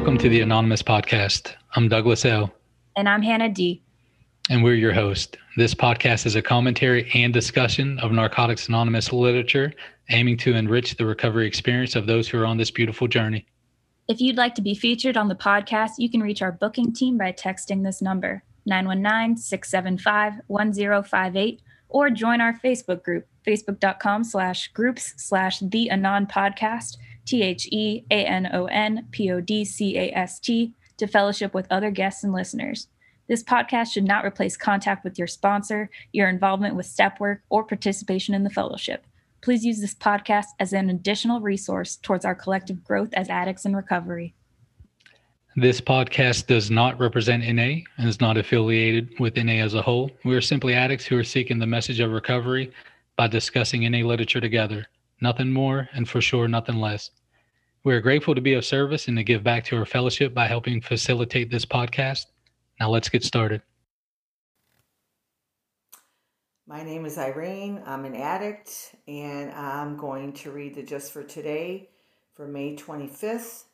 Welcome 0.00 0.16
to 0.16 0.30
the 0.30 0.40
Anonymous 0.40 0.82
Podcast. 0.82 1.52
I'm 1.76 1.86
Douglas 1.86 2.24
L. 2.24 2.50
And 2.96 3.06
I'm 3.06 3.20
Hannah 3.20 3.50
D. 3.50 3.82
And 4.48 4.64
we're 4.64 4.72
your 4.72 4.94
host. 4.94 5.36
This 5.58 5.74
podcast 5.74 6.24
is 6.24 6.36
a 6.36 6.40
commentary 6.40 7.10
and 7.12 7.34
discussion 7.34 7.98
of 7.98 8.10
Narcotics 8.10 8.66
Anonymous 8.66 9.12
literature, 9.12 9.74
aiming 10.08 10.38
to 10.38 10.54
enrich 10.54 10.96
the 10.96 11.04
recovery 11.04 11.46
experience 11.46 11.96
of 11.96 12.06
those 12.06 12.26
who 12.26 12.40
are 12.40 12.46
on 12.46 12.56
this 12.56 12.70
beautiful 12.70 13.08
journey. 13.08 13.46
If 14.08 14.22
you'd 14.22 14.38
like 14.38 14.54
to 14.54 14.62
be 14.62 14.74
featured 14.74 15.18
on 15.18 15.28
the 15.28 15.34
podcast, 15.34 15.90
you 15.98 16.08
can 16.08 16.22
reach 16.22 16.40
our 16.40 16.50
booking 16.50 16.94
team 16.94 17.18
by 17.18 17.32
texting 17.32 17.84
this 17.84 18.00
number, 18.00 18.42
919 18.64 19.36
675 19.36 20.40
1058, 20.46 21.60
or 21.90 22.08
join 22.08 22.40
our 22.40 22.54
Facebook 22.54 23.02
group, 23.02 23.26
facebook.com 23.46 24.24
slash 24.24 24.68
groups 24.68 25.12
slash 25.18 25.58
the 25.60 25.90
Anon 25.90 26.26
podcast, 26.26 26.96
T 27.24 27.42
H 27.42 27.68
E 27.70 28.04
A 28.10 28.24
N 28.24 28.48
O 28.52 28.66
N 28.66 29.06
P 29.10 29.30
O 29.30 29.40
D 29.40 29.64
C 29.64 29.96
A 29.98 30.10
S 30.12 30.38
T, 30.40 30.74
to 30.96 31.06
fellowship 31.06 31.54
with 31.54 31.66
other 31.70 31.90
guests 31.90 32.24
and 32.24 32.32
listeners. 32.32 32.88
This 33.28 33.42
podcast 33.44 33.92
should 33.92 34.04
not 34.04 34.24
replace 34.24 34.56
contact 34.56 35.04
with 35.04 35.16
your 35.16 35.28
sponsor, 35.28 35.88
your 36.12 36.28
involvement 36.28 36.74
with 36.74 36.86
step 36.86 37.20
work, 37.20 37.42
or 37.48 37.62
participation 37.62 38.34
in 38.34 38.42
the 38.42 38.50
fellowship. 38.50 39.06
Please 39.40 39.64
use 39.64 39.80
this 39.80 39.94
podcast 39.94 40.46
as 40.58 40.72
an 40.72 40.90
additional 40.90 41.40
resource 41.40 41.96
towards 41.96 42.24
our 42.24 42.34
collective 42.34 42.84
growth 42.84 43.10
as 43.14 43.30
addicts 43.30 43.64
in 43.64 43.74
recovery. 43.74 44.34
This 45.56 45.80
podcast 45.80 46.46
does 46.46 46.70
not 46.70 46.98
represent 47.00 47.42
NA 47.42 47.82
and 47.98 48.08
is 48.08 48.20
not 48.20 48.36
affiliated 48.36 49.18
with 49.18 49.36
NA 49.36 49.54
as 49.64 49.74
a 49.74 49.82
whole. 49.82 50.10
We 50.24 50.36
are 50.36 50.40
simply 50.40 50.74
addicts 50.74 51.06
who 51.06 51.18
are 51.18 51.24
seeking 51.24 51.58
the 51.58 51.66
message 51.66 52.00
of 52.00 52.12
recovery 52.12 52.70
by 53.16 53.26
discussing 53.26 53.90
NA 53.90 54.06
literature 54.06 54.40
together. 54.40 54.86
Nothing 55.20 55.52
more, 55.52 55.88
and 55.92 56.08
for 56.08 56.20
sure, 56.22 56.48
nothing 56.48 56.76
less. 56.76 57.10
We 57.84 57.94
are 57.94 58.00
grateful 58.00 58.34
to 58.34 58.40
be 58.40 58.54
of 58.54 58.64
service 58.64 59.08
and 59.08 59.16
to 59.18 59.22
give 59.22 59.42
back 59.44 59.64
to 59.66 59.76
our 59.76 59.84
fellowship 59.84 60.32
by 60.32 60.46
helping 60.46 60.80
facilitate 60.80 61.50
this 61.50 61.66
podcast. 61.66 62.26
Now, 62.78 62.88
let's 62.88 63.10
get 63.10 63.22
started. 63.22 63.60
My 66.66 66.82
name 66.82 67.04
is 67.04 67.18
Irene. 67.18 67.82
I'm 67.84 68.04
an 68.06 68.14
addict, 68.14 68.94
and 69.08 69.50
I'm 69.52 69.96
going 69.96 70.32
to 70.34 70.52
read 70.52 70.74
the 70.74 70.82
Just 70.82 71.12
for 71.12 71.22
Today 71.22 71.90
for 72.32 72.46
May 72.46 72.76
25th. 72.76 73.64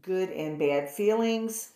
Good 0.00 0.30
and 0.30 0.58
bad 0.58 0.88
feelings. 0.88 1.72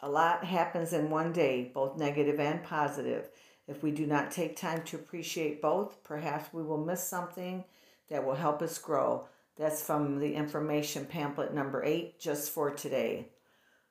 A 0.00 0.08
lot 0.08 0.44
happens 0.44 0.92
in 0.92 1.10
one 1.10 1.32
day, 1.32 1.70
both 1.72 1.98
negative 1.98 2.40
and 2.40 2.64
positive. 2.64 3.28
If 3.68 3.82
we 3.82 3.90
do 3.92 4.06
not 4.06 4.30
take 4.30 4.56
time 4.56 4.82
to 4.84 4.96
appreciate 4.96 5.60
both, 5.60 6.02
perhaps 6.02 6.52
we 6.52 6.62
will 6.62 6.84
miss 6.84 7.02
something 7.06 7.64
that 8.10 8.24
will 8.24 8.34
help 8.34 8.62
us 8.62 8.78
grow. 8.78 9.26
That's 9.56 9.82
from 9.82 10.18
the 10.18 10.34
information 10.34 11.04
pamphlet 11.04 11.52
number 11.52 11.84
eight, 11.84 12.20
Just 12.20 12.50
for 12.50 12.70
Today. 12.70 13.28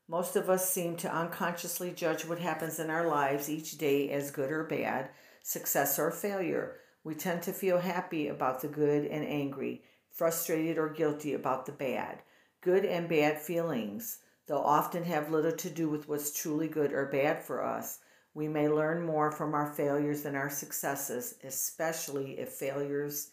Most 0.08 0.38
of 0.38 0.50
us 0.50 0.70
seem 0.70 0.96
to 0.98 1.14
unconsciously 1.14 1.92
judge 1.92 2.26
what 2.26 2.40
happens 2.40 2.80
in 2.80 2.90
our 2.90 3.06
lives 3.06 3.50
each 3.50 3.78
day 3.78 4.10
as 4.12 4.32
good 4.32 4.52
or 4.52 4.64
bad 4.64 5.10
success 5.44 5.98
or 5.98 6.12
failure. 6.12 6.76
We 7.06 7.16
tend 7.16 7.42
to 7.44 7.54
feel 7.54 7.80
happy 7.80 8.28
about 8.28 8.62
the 8.62 8.68
good 8.68 9.06
and 9.06 9.26
angry, 9.26 9.84
frustrated 10.12 10.78
or 10.78 10.90
guilty 10.90 11.34
about 11.34 11.66
the 11.66 11.72
bad. 11.72 12.22
Good 12.62 12.84
and 12.84 13.08
bad 13.08 13.42
feelings, 13.42 14.20
though 14.48 14.62
often 14.62 15.04
have 15.04 15.32
little 15.32 15.54
to 15.54 15.70
do 15.70 15.88
with 15.88 16.10
what's 16.10 16.38
truly 16.38 16.68
good 16.68 16.92
or 16.92 17.06
bad 17.06 17.44
for 17.44 17.64
us. 17.64 18.00
We 18.34 18.48
may 18.48 18.68
learn 18.68 19.06
more 19.06 19.32
from 19.32 19.54
our 19.54 19.72
failures 19.74 20.24
than 20.24 20.36
our 20.36 20.50
successes, 20.50 21.36
especially 21.44 22.40
if 22.40 22.50
failures 22.50 23.32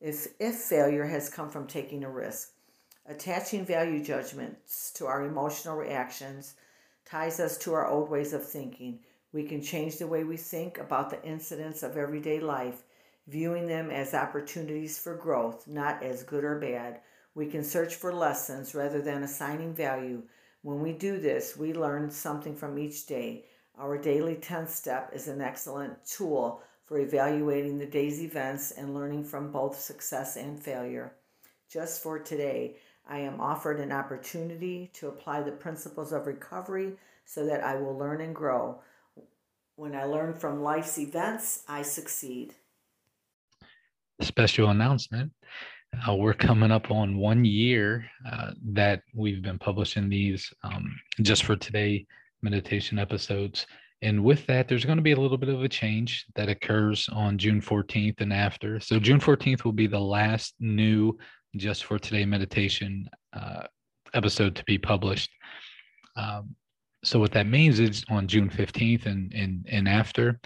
if, 0.00 0.28
if 0.38 0.56
failure 0.56 1.06
has 1.06 1.28
come 1.28 1.48
from 1.48 1.66
taking 1.66 2.04
a 2.04 2.10
risk. 2.10 2.50
Attaching 3.06 3.64
value 3.64 4.02
judgments 4.02 4.90
to 4.94 5.06
our 5.06 5.24
emotional 5.24 5.76
reactions 5.76 6.54
ties 7.04 7.38
us 7.38 7.56
to 7.58 7.72
our 7.72 7.86
old 7.86 8.10
ways 8.10 8.32
of 8.32 8.46
thinking. 8.46 8.98
We 9.32 9.44
can 9.44 9.62
change 9.62 9.98
the 9.98 10.06
way 10.06 10.24
we 10.24 10.36
think 10.36 10.78
about 10.78 11.10
the 11.10 11.22
incidents 11.22 11.82
of 11.82 11.96
everyday 11.96 12.40
life, 12.40 12.82
viewing 13.28 13.66
them 13.66 13.90
as 13.90 14.12
opportunities 14.12 14.98
for 14.98 15.14
growth, 15.14 15.68
not 15.68 16.02
as 16.02 16.22
good 16.22 16.44
or 16.44 16.58
bad. 16.58 17.00
We 17.34 17.46
can 17.46 17.62
search 17.62 17.94
for 17.94 18.12
lessons 18.12 18.74
rather 18.74 19.00
than 19.00 19.22
assigning 19.22 19.74
value. 19.74 20.22
When 20.62 20.80
we 20.80 20.92
do 20.92 21.20
this, 21.20 21.56
we 21.56 21.72
learn 21.74 22.10
something 22.10 22.56
from 22.56 22.78
each 22.78 23.06
day. 23.06 23.44
Our 23.78 23.98
daily 23.98 24.36
10th 24.36 24.70
step 24.70 25.10
is 25.14 25.28
an 25.28 25.40
excellent 25.40 26.04
tool 26.06 26.62
for 26.86 26.98
evaluating 26.98 27.78
the 27.78 27.86
day's 27.86 28.22
events 28.22 28.70
and 28.70 28.94
learning 28.94 29.24
from 29.24 29.50
both 29.50 29.78
success 29.78 30.36
and 30.36 30.62
failure. 30.62 31.12
Just 31.68 32.02
for 32.02 32.18
today, 32.18 32.76
I 33.08 33.18
am 33.18 33.40
offered 33.40 33.80
an 33.80 33.92
opportunity 33.92 34.90
to 34.94 35.08
apply 35.08 35.42
the 35.42 35.52
principles 35.52 36.12
of 36.12 36.26
recovery 36.26 36.92
so 37.24 37.44
that 37.46 37.62
I 37.62 37.76
will 37.76 37.98
learn 37.98 38.20
and 38.20 38.34
grow. 38.34 38.80
When 39.74 39.94
I 39.94 40.04
learn 40.04 40.34
from 40.34 40.62
life's 40.62 40.98
events, 40.98 41.64
I 41.68 41.82
succeed. 41.82 42.54
Special 44.20 44.70
announcement. 44.70 45.32
Uh, 46.08 46.14
we're 46.14 46.34
coming 46.34 46.70
up 46.70 46.90
on 46.90 47.16
one 47.16 47.44
year 47.44 48.04
uh, 48.30 48.52
that 48.72 49.02
we've 49.14 49.42
been 49.42 49.58
publishing 49.58 50.08
these 50.08 50.52
um, 50.62 50.94
just 51.20 51.44
for 51.44 51.56
today 51.56 52.06
meditation 52.42 52.98
episodes. 52.98 53.66
And 54.02 54.22
with 54.22 54.46
that, 54.46 54.68
there's 54.68 54.84
going 54.84 54.98
to 54.98 55.02
be 55.02 55.12
a 55.12 55.20
little 55.20 55.38
bit 55.38 55.48
of 55.48 55.62
a 55.62 55.68
change 55.68 56.26
that 56.34 56.48
occurs 56.48 57.08
on 57.12 57.38
June 57.38 57.62
14th 57.62 58.20
and 58.20 58.32
after. 58.32 58.78
So, 58.78 58.98
June 58.98 59.20
14th 59.20 59.64
will 59.64 59.72
be 59.72 59.86
the 59.86 59.98
last 59.98 60.54
new 60.60 61.16
just 61.56 61.84
for 61.84 61.98
today 61.98 62.26
meditation 62.26 63.08
uh, 63.32 63.62
episode 64.14 64.54
to 64.56 64.64
be 64.64 64.78
published. 64.78 65.30
Um, 66.16 66.54
so 67.04 67.18
what 67.18 67.32
that 67.32 67.46
means 67.46 67.78
is 67.78 68.04
on 68.08 68.26
June 68.26 68.50
15th 68.50 69.06
and 69.06 69.32
and, 69.32 69.66
and 69.70 69.88
after, 69.88 70.40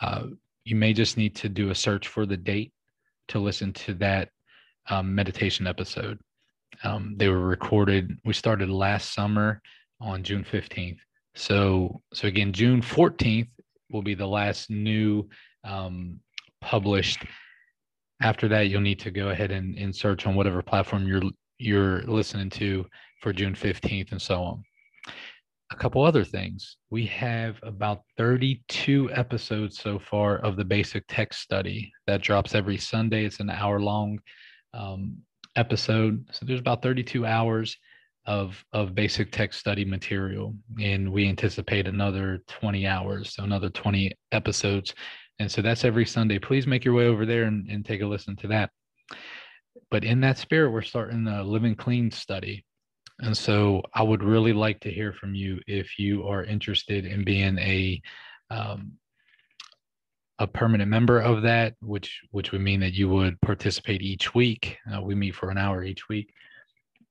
uh, 0.00 0.26
you 0.64 0.76
may 0.76 0.92
just 0.92 1.16
need 1.16 1.34
to 1.36 1.48
do 1.48 1.70
a 1.70 1.74
search 1.74 2.08
for 2.08 2.24
the 2.24 2.36
date 2.36 2.72
to 3.28 3.38
listen 3.38 3.72
to 3.72 3.94
that 3.94 4.28
um, 4.88 5.14
meditation 5.14 5.66
episode. 5.66 6.18
Um, 6.82 7.14
they 7.16 7.28
were 7.28 7.40
recorded. 7.40 8.18
We 8.24 8.32
started 8.32 8.70
last 8.70 9.14
summer 9.14 9.60
on 10.00 10.22
June 10.22 10.44
15th. 10.44 10.98
So 11.34 12.02
so 12.12 12.28
again, 12.28 12.52
June 12.52 12.80
14th 12.80 13.48
will 13.90 14.02
be 14.02 14.14
the 14.14 14.26
last 14.26 14.70
new 14.70 15.28
um, 15.64 16.20
published. 16.60 17.24
After 18.22 18.48
that, 18.48 18.68
you'll 18.68 18.80
need 18.80 19.00
to 19.00 19.10
go 19.10 19.30
ahead 19.30 19.50
and, 19.50 19.76
and 19.76 19.94
search 19.94 20.26
on 20.26 20.34
whatever 20.34 20.62
platform 20.62 21.06
you're 21.06 21.22
you're 21.58 22.02
listening 22.02 22.50
to 22.50 22.86
for 23.20 23.32
June 23.32 23.54
15th 23.54 24.12
and 24.12 24.20
so 24.20 24.42
on 24.42 24.64
a 25.74 25.76
couple 25.76 26.04
other 26.04 26.24
things. 26.24 26.76
We 26.90 27.06
have 27.06 27.56
about 27.62 28.02
32 28.16 29.10
episodes 29.12 29.78
so 29.78 29.98
far 29.98 30.38
of 30.38 30.56
the 30.56 30.64
basic 30.64 31.04
text 31.08 31.40
study 31.40 31.92
that 32.06 32.22
drops 32.22 32.54
every 32.54 32.76
Sunday. 32.76 33.24
It's 33.24 33.40
an 33.40 33.50
hour 33.50 33.80
long 33.80 34.20
um, 34.72 35.16
episode. 35.56 36.24
So 36.30 36.46
there's 36.46 36.60
about 36.60 36.82
32 36.82 37.26
hours 37.26 37.76
of, 38.26 38.64
of 38.72 38.94
basic 38.94 39.30
text 39.30 39.60
study 39.60 39.84
material. 39.84 40.54
And 40.80 41.12
we 41.12 41.28
anticipate 41.28 41.86
another 41.86 42.42
20 42.48 42.86
hours, 42.86 43.34
so 43.34 43.44
another 43.44 43.70
20 43.70 44.12
episodes. 44.32 44.94
And 45.38 45.50
so 45.50 45.62
that's 45.62 45.84
every 45.84 46.06
Sunday. 46.06 46.38
Please 46.38 46.66
make 46.66 46.84
your 46.84 46.94
way 46.94 47.06
over 47.06 47.26
there 47.26 47.44
and, 47.44 47.68
and 47.68 47.84
take 47.84 48.00
a 48.00 48.06
listen 48.06 48.36
to 48.36 48.48
that. 48.48 48.70
But 49.90 50.04
in 50.04 50.20
that 50.20 50.38
spirit, 50.38 50.70
we're 50.70 50.82
starting 50.82 51.24
the 51.24 51.42
Living 51.42 51.74
Clean 51.74 52.10
study. 52.10 52.64
And 53.20 53.36
so 53.36 53.82
I 53.92 54.02
would 54.02 54.22
really 54.22 54.52
like 54.52 54.80
to 54.80 54.90
hear 54.90 55.12
from 55.12 55.34
you 55.34 55.60
if 55.66 55.98
you 55.98 56.26
are 56.26 56.44
interested 56.44 57.04
in 57.04 57.24
being 57.24 57.58
a 57.58 58.02
um, 58.50 58.92
a 60.40 60.46
permanent 60.48 60.90
member 60.90 61.20
of 61.20 61.42
that, 61.42 61.74
which 61.80 62.22
which 62.32 62.50
would 62.50 62.60
mean 62.60 62.80
that 62.80 62.92
you 62.92 63.08
would 63.08 63.40
participate 63.40 64.02
each 64.02 64.34
week. 64.34 64.78
Uh, 64.92 65.00
we 65.00 65.14
meet 65.14 65.34
for 65.34 65.50
an 65.50 65.58
hour 65.58 65.84
each 65.84 66.08
week, 66.08 66.32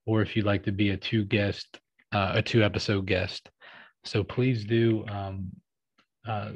or 0.06 0.22
if 0.22 0.36
you'd 0.36 0.46
like 0.46 0.64
to 0.64 0.72
be 0.72 0.90
a 0.90 0.98
two 0.98 1.26
guest, 1.26 1.80
uh, 2.14 2.34
a 2.36 2.42
two 2.42 2.64
episode 2.64 3.06
guest. 3.06 3.50
So 4.04 4.24
please 4.24 4.66
do 4.66 5.06
um, 5.08 5.50
uh, 6.28 6.52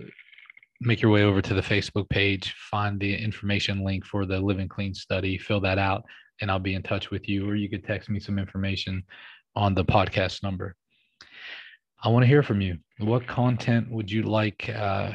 make 0.82 1.02
your 1.02 1.12
way 1.12 1.24
over 1.24 1.42
to 1.42 1.54
the 1.54 1.62
Facebook 1.62 2.10
page, 2.10 2.54
find 2.70 3.00
the 3.00 3.16
information 3.16 3.84
link 3.84 4.06
for 4.06 4.26
the 4.26 4.40
Living 4.40 4.68
Clean 4.68 4.94
study, 4.94 5.38
fill 5.38 5.62
that 5.62 5.78
out, 5.78 6.04
and 6.42 6.52
I'll 6.52 6.60
be 6.60 6.76
in 6.76 6.84
touch 6.84 7.10
with 7.10 7.28
you. 7.28 7.50
Or 7.50 7.56
you 7.56 7.70
could 7.70 7.86
text 7.86 8.10
me 8.10 8.20
some 8.20 8.38
information 8.38 9.04
on 9.56 9.74
the 9.74 9.86
podcast 9.86 10.44
number. 10.44 10.76
I 12.04 12.10
want 12.10 12.24
to 12.24 12.28
hear 12.28 12.44
from 12.44 12.62
you. 12.62 12.78
What 13.00 13.26
content 13.26 13.90
would 13.90 14.12
you 14.12 14.24
like 14.24 14.70
uh, 14.70 15.12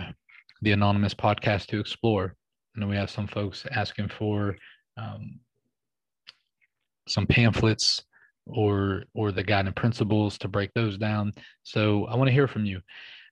the 0.62 0.72
Anonymous 0.72 1.14
podcast 1.14 1.66
to 1.66 1.78
explore? 1.78 2.34
Know 2.74 2.86
we 2.86 2.96
have 2.96 3.10
some 3.10 3.26
folks 3.26 3.66
asking 3.70 4.08
for 4.08 4.56
um, 4.96 5.38
some 7.06 7.26
pamphlets 7.26 8.02
or 8.46 9.04
or 9.14 9.32
the 9.32 9.42
guiding 9.42 9.72
principles 9.72 10.38
to 10.38 10.48
break 10.48 10.72
those 10.74 10.98
down. 10.98 11.32
So 11.62 12.06
I 12.06 12.16
want 12.16 12.28
to 12.28 12.34
hear 12.34 12.48
from 12.48 12.64
you. 12.64 12.80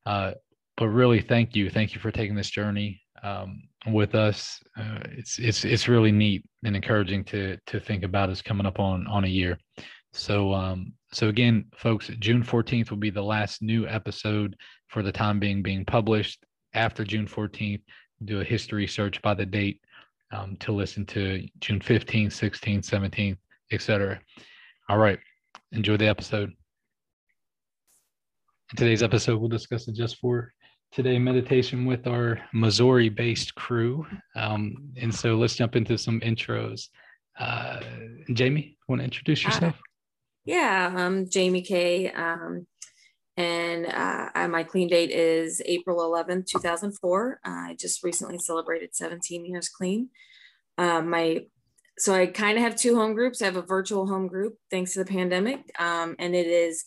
Uh, 0.07 0.33
but 0.77 0.89
really, 0.89 1.21
thank 1.21 1.55
you, 1.55 1.69
thank 1.69 1.95
you 1.95 2.01
for 2.01 2.11
taking 2.11 2.35
this 2.35 2.51
journey 2.51 3.03
um, 3.23 3.62
with 3.89 4.15
us. 4.15 4.61
Uh, 4.79 5.01
it's 5.11 5.39
it's 5.39 5.65
it's 5.65 5.89
really 5.89 6.12
neat 6.12 6.45
and 6.65 6.75
encouraging 6.75 7.25
to 7.25 7.59
to 7.67 7.81
think 7.81 8.03
about 8.03 8.31
us 8.31 8.43
coming 8.43 8.67
up 8.67 8.79
on 8.79 9.07
on 9.07 9.25
a 9.25 9.29
year. 9.29 9.59
So, 10.12 10.53
um, 10.53 10.93
so 11.12 11.29
again, 11.29 11.67
folks, 11.77 12.11
June 12.19 12.43
14th 12.43 12.91
will 12.91 12.97
be 12.97 13.11
the 13.11 13.23
last 13.23 13.62
new 13.62 13.87
episode 13.87 14.57
for 14.89 15.03
the 15.03 15.12
time 15.12 15.39
being 15.39 15.62
being 15.62 15.85
published. 15.85 16.45
After 16.75 17.05
June 17.05 17.27
14th, 17.27 17.83
do 18.25 18.41
a 18.41 18.45
history 18.45 18.87
search 18.87 19.21
by 19.23 19.35
the 19.35 19.47
date 19.47 19.81
um, 20.33 20.57
to 20.61 20.73
listen 20.73 21.05
to 21.07 21.47
June 21.61 21.81
15th, 21.81 22.29
16th, 22.29 22.89
17th, 22.89 23.37
etc. 23.73 24.21
All 24.91 24.99
right. 24.99 25.21
Enjoy 25.71 25.97
the 25.97 26.09
episode. 26.09 26.49
In 28.73 28.77
today's 28.77 29.05
episode, 29.05 29.39
we'll 29.39 29.49
discuss 29.49 29.87
the 29.87 29.93
just 29.93 30.17
for 30.17 30.53
today 30.91 31.17
meditation 31.17 31.87
with 31.87 32.09
our 32.09 32.41
Missouri 32.53 33.09
based 33.09 33.55
crew. 33.55 34.05
Um, 34.35 34.91
and 34.97 35.15
so 35.15 35.37
let's 35.37 35.55
jump 35.55 35.77
into 35.77 35.97
some 35.97 36.19
intros. 36.23 36.89
Uh, 37.39 37.79
Jamie, 38.33 38.79
want 38.89 38.99
to 38.99 39.05
introduce 39.05 39.45
yourself? 39.45 39.75
Uh, 39.75 39.83
yeah, 40.45 40.93
I'm 40.97 41.31
Jamie 41.31 41.63
Kay. 41.63 42.11
Um, 42.11 42.67
and 43.37 43.87
uh, 43.87 44.49
my 44.49 44.65
clean 44.65 44.89
date 44.89 45.13
is 45.13 45.63
April 45.67 45.99
11th, 45.99 46.47
2004. 46.47 47.41
Uh, 47.47 47.49
I 47.49 47.77
just 47.79 48.03
recently 48.03 48.39
celebrated 48.39 48.97
17 48.97 49.47
years 49.47 49.69
clean. 49.69 50.09
Um, 50.79 51.11
my 51.11 51.45
so 52.00 52.14
I 52.14 52.26
kind 52.26 52.56
of 52.56 52.64
have 52.64 52.76
two 52.76 52.97
home 52.97 53.14
groups. 53.14 53.43
I 53.43 53.47
have 53.47 53.56
a 53.56 53.62
virtual 53.62 54.06
home 54.06 54.26
group 54.26 54.56
thanks 54.70 54.94
to 54.94 55.00
the 55.00 55.05
pandemic, 55.05 55.70
um, 55.79 56.17
and 56.19 56.35
it 56.35 56.47
is 56.47 56.85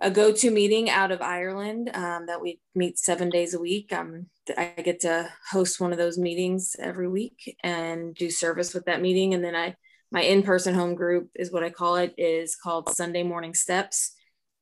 a 0.00 0.10
go-to 0.10 0.50
meeting 0.50 0.88
out 0.88 1.12
of 1.12 1.20
Ireland 1.20 1.90
um, 1.92 2.26
that 2.26 2.40
we 2.40 2.58
meet 2.74 2.98
seven 2.98 3.28
days 3.28 3.52
a 3.52 3.60
week. 3.60 3.92
Um, 3.92 4.26
I 4.56 4.72
get 4.82 5.00
to 5.00 5.28
host 5.50 5.80
one 5.80 5.92
of 5.92 5.98
those 5.98 6.16
meetings 6.16 6.74
every 6.78 7.06
week 7.06 7.56
and 7.62 8.14
do 8.14 8.30
service 8.30 8.72
with 8.72 8.86
that 8.86 9.02
meeting, 9.02 9.34
and 9.34 9.44
then 9.44 9.54
I 9.54 9.76
my 10.12 10.22
in-person 10.22 10.74
home 10.74 10.94
group 10.96 11.30
is 11.36 11.52
what 11.52 11.62
I 11.62 11.70
call 11.70 11.96
it 11.96 12.14
is 12.18 12.56
called 12.56 12.88
Sunday 12.88 13.22
Morning 13.22 13.54
Steps 13.54 14.12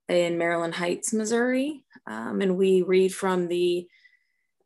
in 0.09 0.39
Maryland 0.39 0.75
Heights, 0.75 1.15
Missouri, 1.15 1.85
um, 2.07 2.41
and 2.41 2.57
we 2.57 2.83
read 2.83 3.15
from 3.15 3.49
the 3.49 3.87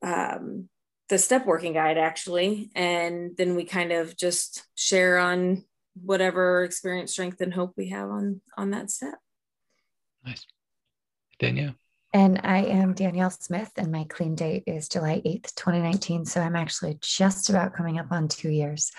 um, 0.03 0.69
the 1.13 1.19
step 1.19 1.45
working 1.45 1.75
guide 1.75 1.99
actually 1.99 2.71
and 2.75 3.37
then 3.37 3.55
we 3.55 3.67
kind 3.67 3.93
of 3.93 4.17
just 4.17 4.65
share 4.75 5.19
on 5.19 5.63
whatever 6.03 6.65
experience 6.65 7.13
strength 7.13 7.39
and 7.43 7.53
hope 7.53 7.75
we 7.77 7.91
have 7.91 8.09
on 8.09 8.41
on 8.57 8.71
that 8.71 8.91
step. 8.91 9.19
Nice. 10.25 10.47
Danielle 11.39 11.75
and 12.13 12.41
I 12.45 12.59
am 12.65 12.93
Danielle 12.93 13.31
Smith, 13.31 13.71
and 13.77 13.91
my 13.91 14.05
clean 14.05 14.35
date 14.35 14.65
is 14.67 14.89
July 14.89 15.23
8th, 15.25 15.55
2019. 15.55 16.27
So 16.27 16.41
I'm 16.41 16.57
actually 16.57 16.99
just 17.01 17.49
about 17.49 17.73
coming 17.73 17.99
up 17.99 18.13
on 18.13 18.29
two 18.29 18.51
years. 18.51 18.93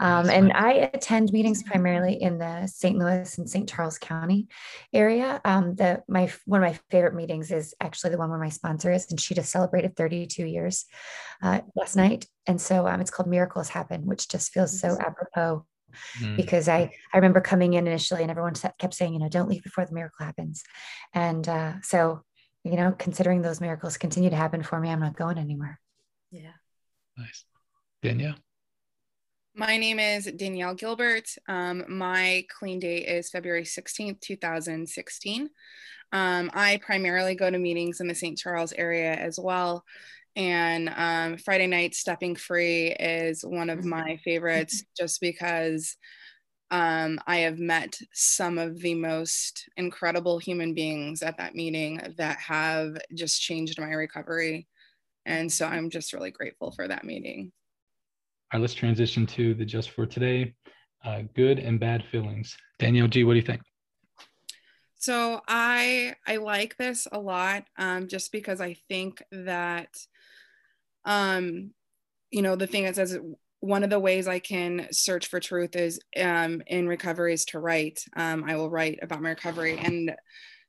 Um, 0.00 0.28
and 0.28 0.52
I 0.52 0.90
attend 0.92 1.32
meetings 1.32 1.62
primarily 1.62 2.20
in 2.20 2.36
the 2.38 2.66
St. 2.66 2.98
Louis 2.98 3.38
and 3.38 3.48
St. 3.48 3.68
Charles 3.68 3.98
County 3.98 4.48
area. 4.92 5.40
Um, 5.44 5.76
the, 5.76 6.02
my, 6.08 6.30
one 6.44 6.62
of 6.62 6.70
my 6.70 6.78
favorite 6.90 7.14
meetings 7.14 7.50
is 7.50 7.74
actually 7.80 8.10
the 8.10 8.18
one 8.18 8.28
where 8.28 8.38
my 8.38 8.50
sponsor 8.50 8.92
is, 8.92 9.10
and 9.10 9.18
she 9.18 9.34
just 9.34 9.50
celebrated 9.50 9.96
32 9.96 10.44
years 10.44 10.84
uh, 11.42 11.60
last 11.74 11.96
night. 11.96 12.26
And 12.46 12.60
so 12.60 12.86
um, 12.86 13.00
it's 13.00 13.10
called 13.10 13.30
Miracles 13.30 13.70
Happen, 13.70 14.04
which 14.04 14.28
just 14.28 14.52
feels 14.52 14.78
so 14.78 14.96
apropos 15.00 15.64
Mm. 16.20 16.36
because 16.36 16.68
I 16.68 16.92
I 17.12 17.16
remember 17.16 17.40
coming 17.40 17.72
in 17.72 17.86
initially 17.86 18.20
and 18.20 18.30
everyone 18.30 18.52
kept 18.78 18.92
saying 18.92 19.14
you 19.14 19.18
know 19.18 19.30
don't 19.30 19.48
leave 19.48 19.64
before 19.64 19.86
the 19.86 19.94
miracle 19.94 20.24
happens, 20.24 20.62
and 21.14 21.48
uh, 21.48 21.80
so 21.82 22.24
you 22.68 22.76
know, 22.76 22.94
considering 22.98 23.40
those 23.40 23.60
miracles 23.60 23.96
continue 23.96 24.30
to 24.30 24.36
happen 24.36 24.62
for 24.62 24.78
me, 24.78 24.90
I'm 24.90 25.00
not 25.00 25.16
going 25.16 25.38
anywhere. 25.38 25.80
Yeah. 26.30 26.52
Nice. 27.16 27.44
Danielle. 28.02 28.36
My 29.54 29.76
name 29.76 29.98
is 29.98 30.26
Danielle 30.36 30.74
Gilbert. 30.74 31.28
Um, 31.48 31.84
my 31.88 32.44
clean 32.58 32.78
date 32.78 33.06
is 33.06 33.30
February 33.30 33.64
16th, 33.64 34.20
2016. 34.20 35.48
Um, 36.12 36.50
I 36.54 36.78
primarily 36.84 37.34
go 37.34 37.50
to 37.50 37.58
meetings 37.58 38.00
in 38.00 38.06
the 38.06 38.14
St. 38.14 38.38
Charles 38.38 38.72
area 38.72 39.14
as 39.14 39.38
well. 39.38 39.84
And 40.36 40.92
um, 40.94 41.38
Friday 41.38 41.66
night 41.66 41.94
stepping 41.94 42.36
free 42.36 42.92
is 42.92 43.44
one 43.44 43.70
of 43.70 43.84
my 43.84 44.18
favorites 44.18 44.84
just 44.96 45.20
because 45.20 45.96
um, 46.70 47.18
I 47.26 47.38
have 47.38 47.58
met 47.58 47.98
some 48.12 48.58
of 48.58 48.80
the 48.80 48.94
most 48.94 49.68
incredible 49.76 50.38
human 50.38 50.74
beings 50.74 51.22
at 51.22 51.38
that 51.38 51.54
meeting 51.54 52.00
that 52.18 52.38
have 52.38 52.98
just 53.14 53.40
changed 53.40 53.80
my 53.80 53.92
recovery. 53.92 54.68
And 55.24 55.50
so 55.50 55.66
I'm 55.66 55.90
just 55.90 56.12
really 56.12 56.30
grateful 56.30 56.72
for 56.72 56.86
that 56.86 57.04
meeting. 57.04 57.52
All 58.52 58.58
right, 58.58 58.62
let's 58.62 58.74
transition 58.74 59.26
to 59.26 59.54
the 59.54 59.64
just 59.64 59.90
for 59.90 60.06
today 60.06 60.54
uh, 61.04 61.22
good 61.34 61.58
and 61.58 61.78
bad 61.78 62.04
feelings. 62.10 62.56
Danielle 62.78 63.08
G, 63.08 63.24
what 63.24 63.32
do 63.32 63.38
you 63.38 63.46
think? 63.46 63.62
So 64.96 65.40
I 65.46 66.14
I 66.26 66.36
like 66.36 66.76
this 66.76 67.06
a 67.10 67.20
lot 67.20 67.64
um, 67.78 68.08
just 68.08 68.32
because 68.32 68.60
I 68.60 68.74
think 68.88 69.22
that 69.30 69.96
um, 71.04 71.70
you 72.30 72.42
know 72.42 72.56
the 72.56 72.66
thing 72.66 72.84
that 72.84 72.96
says 72.96 73.16
one 73.60 73.82
of 73.82 73.90
the 73.90 73.98
ways 73.98 74.28
I 74.28 74.38
can 74.38 74.86
search 74.92 75.26
for 75.26 75.40
truth 75.40 75.74
is 75.74 75.98
um, 76.20 76.62
in 76.66 76.88
recovery 76.88 77.34
is 77.34 77.44
to 77.46 77.58
write. 77.58 78.04
Um, 78.16 78.44
I 78.46 78.56
will 78.56 78.70
write 78.70 78.98
about 79.02 79.22
my 79.22 79.30
recovery. 79.30 79.78
And 79.78 80.14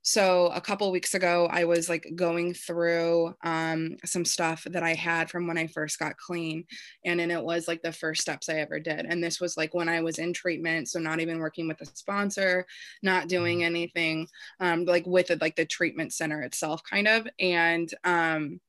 so 0.01 0.47
a 0.47 0.62
couple 0.62 0.89
weeks 0.91 1.13
ago, 1.13 1.47
I 1.51 1.65
was 1.65 1.89
like 1.89 2.06
going 2.15 2.53
through 2.53 3.36
um, 3.44 3.97
some 4.06 4.25
stuff 4.25 4.65
that 4.71 4.81
I 4.81 4.94
had 4.94 5.30
from 5.30 5.45
when 5.45 5.57
I 5.57 5.68
first 5.68 6.00
got 6.00 6.18
clean. 6.18 6.63
And 7.06 7.19
then 7.19 7.30
it 7.31 7.44
was 7.44 7.68
like 7.68 7.81
the 7.81 7.91
first 7.91 8.21
steps 8.21 8.50
I 8.50 8.53
ever 8.56 8.80
did. 8.80 9.06
And 9.06 9.24
this 9.24 9.39
was 9.39 9.57
like 9.57 9.74
when 9.74 9.89
I 9.89 10.01
was 10.01 10.18
in 10.18 10.33
treatment. 10.33 10.88
So 10.88 11.00
not 11.00 11.19
even 11.19 11.39
working 11.39 11.68
with 11.68 11.81
a 11.81 11.85
sponsor, 11.85 12.65
not 13.03 13.27
doing 13.27 13.59
mm-hmm. 13.59 13.65
anything 13.68 14.27
um, 14.59 14.85
like 14.85 15.06
with 15.06 15.31
it, 15.31 15.42
like 15.42 15.57
the 15.57 15.65
treatment 15.65 16.13
center 16.13 16.42
itself 16.42 16.81
kind 16.89 17.07
of. 17.07 17.27
And 17.39 17.94
um, 18.03 18.62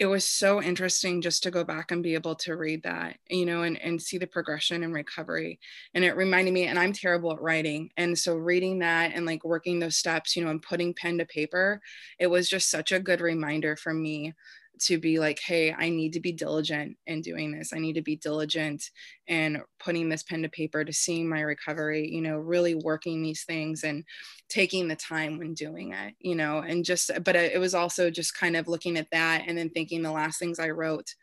it 0.00 0.06
was 0.06 0.24
so 0.24 0.62
interesting 0.62 1.20
just 1.20 1.42
to 1.42 1.50
go 1.50 1.62
back 1.62 1.90
and 1.90 2.02
be 2.02 2.14
able 2.14 2.34
to 2.34 2.56
read 2.56 2.82
that 2.82 3.18
you 3.28 3.44
know 3.44 3.62
and, 3.62 3.78
and 3.82 4.00
see 4.00 4.16
the 4.16 4.26
progression 4.26 4.82
and 4.82 4.94
recovery 4.94 5.60
and 5.94 6.02
it 6.04 6.16
reminded 6.16 6.52
me 6.54 6.64
and 6.66 6.78
i'm 6.78 6.92
terrible 6.92 7.32
at 7.32 7.40
writing 7.40 7.90
and 7.98 8.18
so 8.18 8.34
reading 8.34 8.78
that 8.78 9.12
and 9.14 9.26
like 9.26 9.44
working 9.44 9.78
those 9.78 9.98
steps 9.98 10.34
you 10.34 10.42
know 10.42 10.50
and 10.50 10.62
putting 10.62 10.94
pen 10.94 11.18
to 11.18 11.26
paper 11.26 11.80
it 12.18 12.26
was 12.26 12.48
just 12.48 12.70
such 12.70 12.92
a 12.92 12.98
good 12.98 13.20
reminder 13.20 13.76
for 13.76 13.92
me 13.92 14.32
to 14.80 14.98
be 14.98 15.18
like, 15.18 15.38
hey, 15.38 15.72
I 15.72 15.88
need 15.88 16.14
to 16.14 16.20
be 16.20 16.32
diligent 16.32 16.96
in 17.06 17.20
doing 17.20 17.52
this. 17.52 17.72
I 17.72 17.78
need 17.78 17.94
to 17.94 18.02
be 18.02 18.16
diligent 18.16 18.90
in 19.26 19.62
putting 19.78 20.08
this 20.08 20.22
pen 20.22 20.42
to 20.42 20.48
paper 20.48 20.84
to 20.84 20.92
seeing 20.92 21.28
my 21.28 21.40
recovery, 21.40 22.08
you 22.08 22.20
know, 22.20 22.38
really 22.38 22.74
working 22.74 23.22
these 23.22 23.44
things 23.44 23.84
and 23.84 24.04
taking 24.48 24.88
the 24.88 24.96
time 24.96 25.38
when 25.38 25.54
doing 25.54 25.92
it, 25.92 26.14
you 26.18 26.34
know, 26.34 26.58
and 26.58 26.84
just, 26.84 27.10
but 27.24 27.36
it 27.36 27.60
was 27.60 27.74
also 27.74 28.10
just 28.10 28.36
kind 28.36 28.56
of 28.56 28.68
looking 28.68 28.96
at 28.96 29.10
that 29.12 29.44
and 29.46 29.56
then 29.56 29.70
thinking 29.70 30.02
the 30.02 30.12
last 30.12 30.38
things 30.38 30.58
I 30.58 30.70
wrote, 30.70 31.14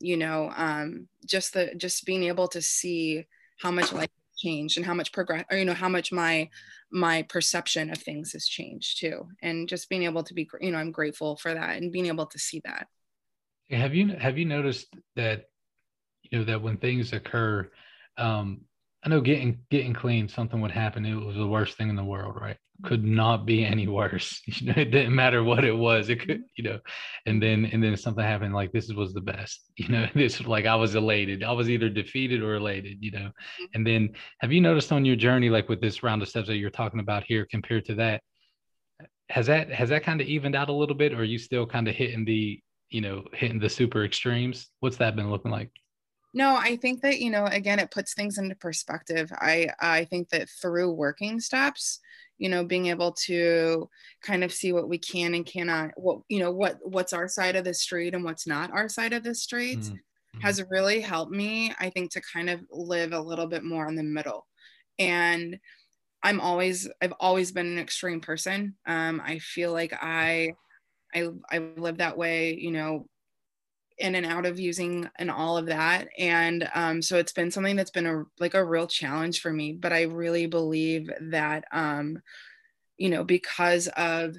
you 0.00 0.16
know, 0.16 0.52
um, 0.56 1.08
just 1.24 1.54
the, 1.54 1.74
just 1.76 2.04
being 2.04 2.24
able 2.24 2.48
to 2.48 2.60
see 2.62 3.26
how 3.58 3.70
much 3.70 3.92
life 3.92 4.10
changed 4.36 4.76
and 4.76 4.86
how 4.86 4.94
much 4.94 5.12
progress 5.12 5.44
or 5.50 5.56
you 5.56 5.64
know 5.64 5.74
how 5.74 5.88
much 5.88 6.12
my 6.12 6.48
my 6.90 7.22
perception 7.22 7.90
of 7.90 7.98
things 7.98 8.32
has 8.32 8.46
changed 8.46 9.00
too 9.00 9.26
and 9.42 9.68
just 9.68 9.88
being 9.88 10.04
able 10.04 10.22
to 10.22 10.34
be 10.34 10.48
you 10.60 10.70
know 10.70 10.78
i'm 10.78 10.92
grateful 10.92 11.36
for 11.36 11.54
that 11.54 11.76
and 11.76 11.92
being 11.92 12.06
able 12.06 12.26
to 12.26 12.38
see 12.38 12.60
that 12.64 12.86
have 13.70 13.94
you 13.94 14.08
have 14.16 14.38
you 14.38 14.44
noticed 14.44 14.94
that 15.16 15.46
you 16.22 16.38
know 16.38 16.44
that 16.44 16.62
when 16.62 16.76
things 16.76 17.12
occur, 17.12 17.70
um, 18.18 18.62
I 19.04 19.08
know 19.08 19.20
getting 19.20 19.58
getting 19.70 19.92
clean, 19.92 20.28
something 20.28 20.60
would 20.60 20.70
happen. 20.70 21.04
It 21.04 21.14
was 21.14 21.36
the 21.36 21.46
worst 21.46 21.76
thing 21.76 21.88
in 21.88 21.96
the 21.96 22.04
world, 22.04 22.36
right? 22.40 22.56
Could 22.82 23.04
not 23.04 23.46
be 23.46 23.64
any 23.64 23.86
worse. 23.86 24.42
You 24.46 24.66
know, 24.66 24.74
it 24.76 24.90
didn't 24.90 25.14
matter 25.14 25.42
what 25.42 25.64
it 25.64 25.72
was. 25.72 26.08
It 26.08 26.20
could, 26.20 26.42
you 26.56 26.64
know, 26.64 26.80
and 27.24 27.42
then 27.42 27.66
and 27.66 27.82
then 27.82 27.96
something 27.96 28.24
happened 28.24 28.54
like 28.54 28.72
this 28.72 28.88
was 28.92 29.14
the 29.14 29.20
best. 29.20 29.62
You 29.76 29.88
know, 29.88 30.06
this 30.14 30.44
like 30.46 30.66
I 30.66 30.74
was 30.76 30.94
elated. 30.94 31.42
I 31.42 31.52
was 31.52 31.68
either 31.68 31.88
defeated 31.88 32.42
or 32.42 32.56
elated. 32.56 32.98
You 33.00 33.12
know, 33.12 33.30
and 33.74 33.86
then 33.86 34.14
have 34.40 34.52
you 34.52 34.60
noticed 34.60 34.92
on 34.92 35.04
your 35.04 35.16
journey, 35.16 35.50
like 35.50 35.68
with 35.68 35.80
this 35.80 36.02
round 36.02 36.22
of 36.22 36.28
steps 36.28 36.48
that 36.48 36.56
you're 36.56 36.70
talking 36.70 37.00
about 37.00 37.24
here, 37.24 37.46
compared 37.50 37.84
to 37.86 37.94
that, 37.96 38.22
has 39.28 39.46
that 39.46 39.70
has 39.70 39.88
that 39.88 40.04
kind 40.04 40.20
of 40.20 40.26
evened 40.26 40.54
out 40.54 40.68
a 40.68 40.72
little 40.72 40.96
bit, 40.96 41.12
or 41.12 41.18
are 41.18 41.24
you 41.24 41.38
still 41.38 41.66
kind 41.66 41.88
of 41.88 41.94
hitting 41.94 42.24
the 42.24 42.60
you 42.90 43.00
know, 43.00 43.24
hitting 43.32 43.58
the 43.58 43.68
super 43.68 44.04
extremes? 44.04 44.70
What's 44.80 44.96
that 44.98 45.16
been 45.16 45.30
looking 45.30 45.50
like? 45.50 45.70
No, 46.34 46.54
I 46.54 46.76
think 46.76 47.00
that, 47.00 47.18
you 47.18 47.30
know, 47.30 47.46
again, 47.46 47.78
it 47.78 47.90
puts 47.90 48.12
things 48.12 48.36
into 48.36 48.54
perspective. 48.56 49.32
I 49.32 49.68
I 49.80 50.04
think 50.04 50.28
that 50.30 50.50
through 50.50 50.92
working 50.92 51.40
steps, 51.40 52.00
you 52.36 52.50
know, 52.50 52.62
being 52.62 52.86
able 52.86 53.12
to 53.24 53.88
kind 54.22 54.44
of 54.44 54.52
see 54.52 54.72
what 54.72 54.88
we 54.88 54.98
can 54.98 55.34
and 55.34 55.46
cannot, 55.46 55.92
what, 55.96 56.20
you 56.28 56.38
know, 56.38 56.52
what 56.52 56.76
what's 56.82 57.14
our 57.14 57.26
side 57.26 57.56
of 57.56 57.64
the 57.64 57.72
street 57.72 58.14
and 58.14 58.22
what's 58.22 58.46
not 58.46 58.70
our 58.70 58.88
side 58.88 59.14
of 59.14 59.22
the 59.22 59.34
street 59.34 59.78
mm-hmm. 59.78 60.40
has 60.40 60.62
really 60.68 61.00
helped 61.00 61.32
me, 61.32 61.72
I 61.80 61.88
think, 61.88 62.10
to 62.12 62.20
kind 62.20 62.50
of 62.50 62.60
live 62.70 63.12
a 63.14 63.20
little 63.20 63.46
bit 63.46 63.64
more 63.64 63.88
in 63.88 63.96
the 63.96 64.02
middle. 64.02 64.46
And 64.98 65.58
I'm 66.22 66.40
always, 66.40 66.88
I've 67.00 67.14
always 67.20 67.52
been 67.52 67.66
an 67.66 67.78
extreme 67.78 68.20
person. 68.20 68.74
Um, 68.86 69.22
I 69.24 69.38
feel 69.38 69.72
like 69.72 69.94
I 69.94 70.52
I 71.16 71.28
I 71.50 71.58
live 71.76 71.98
that 71.98 72.18
way, 72.18 72.54
you 72.54 72.70
know, 72.70 73.06
in 73.98 74.14
and 74.14 74.26
out 74.26 74.46
of 74.46 74.60
using 74.60 75.08
and 75.16 75.30
all 75.30 75.56
of 75.56 75.66
that. 75.66 76.08
And 76.18 76.68
um, 76.74 77.00
so 77.00 77.16
it's 77.16 77.32
been 77.32 77.50
something 77.50 77.76
that's 77.76 77.90
been 77.90 78.06
a 78.06 78.24
like 78.38 78.54
a 78.54 78.64
real 78.64 78.86
challenge 78.86 79.40
for 79.40 79.52
me 79.52 79.72
but 79.72 79.92
i 79.92 80.02
really 80.02 80.46
believe 80.46 81.10
that 81.20 81.64
um, 81.72 82.20
you 82.96 83.08
know 83.08 83.24
because 83.24 83.88
of 83.96 84.36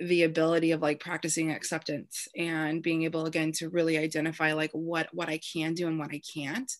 the 0.00 0.22
ability 0.22 0.72
of 0.72 0.80
like 0.80 1.00
practicing 1.00 1.50
acceptance 1.50 2.26
and 2.36 2.82
being 2.82 3.02
able 3.02 3.26
again 3.26 3.52
to 3.52 3.68
really 3.68 3.98
identify 3.98 4.52
like 4.52 4.70
what 4.72 5.08
what 5.12 5.28
i 5.28 5.38
can 5.38 5.74
do 5.74 5.86
and 5.86 5.98
what 5.98 6.10
i 6.12 6.20
can't 6.34 6.72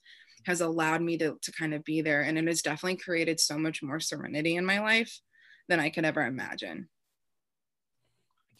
has 0.45 0.61
allowed 0.61 1.03
me 1.03 1.17
to, 1.19 1.39
to 1.41 1.53
kind 1.53 1.73
of 1.73 1.85
be 1.85 2.01
there. 2.01 2.23
And 2.23 2.37
it 2.37 2.49
has 2.49 2.63
definitely 2.63 2.97
created 2.97 3.39
so 3.39 3.57
much 3.57 3.81
more 3.81 4.01
serenity 4.01 4.57
in 4.57 4.67
my 4.67 4.81
life 4.81 5.21
than 5.69 5.79
i 5.79 5.89
could 5.89 6.05
ever 6.05 6.23
imagine. 6.27 6.89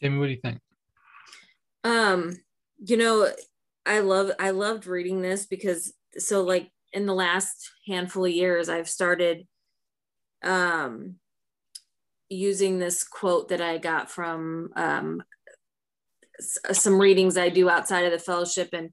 Jamie, 0.01 0.19
what 0.19 0.27
do 0.27 0.33
you 0.33 0.41
think 0.41 0.61
um 1.85 2.33
you 2.79 2.97
know 2.97 3.29
I 3.85 4.01
love 4.01 4.31
I 4.39 4.51
loved 4.51 4.87
reading 4.87 5.23
this 5.23 5.47
because 5.47 5.93
so 6.17 6.43
like 6.43 6.71
in 6.93 7.07
the 7.07 7.15
last 7.15 7.71
handful 7.87 8.25
of 8.25 8.33
years 8.33 8.69
I've 8.69 8.89
started 8.89 9.47
um 10.43 11.17
using 12.29 12.79
this 12.79 13.05
quote 13.05 13.49
that 13.49 13.61
I 13.61 13.79
got 13.79 14.11
from 14.11 14.71
um 14.77 15.23
some 16.41 17.01
readings 17.01 17.37
I 17.37 17.49
do 17.49 17.69
outside 17.69 18.05
of 18.05 18.13
the 18.13 18.19
fellowship 18.19 18.71
and 18.73 18.91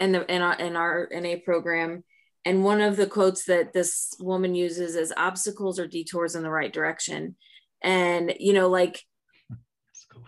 and 0.00 0.14
the 0.14 0.32
in 0.32 0.42
our 0.42 0.54
in 0.54 0.76
our 0.76 1.08
NA 1.12 1.36
program. 1.44 2.04
And 2.44 2.64
one 2.64 2.80
of 2.80 2.96
the 2.96 3.06
quotes 3.06 3.44
that 3.44 3.72
this 3.72 4.12
woman 4.18 4.56
uses 4.56 4.96
is 4.96 5.14
obstacles 5.16 5.78
or 5.78 5.86
detours 5.86 6.34
in 6.34 6.42
the 6.42 6.50
right 6.50 6.72
direction. 6.72 7.36
And 7.82 8.34
you 8.38 8.52
know 8.52 8.68
like 8.68 9.02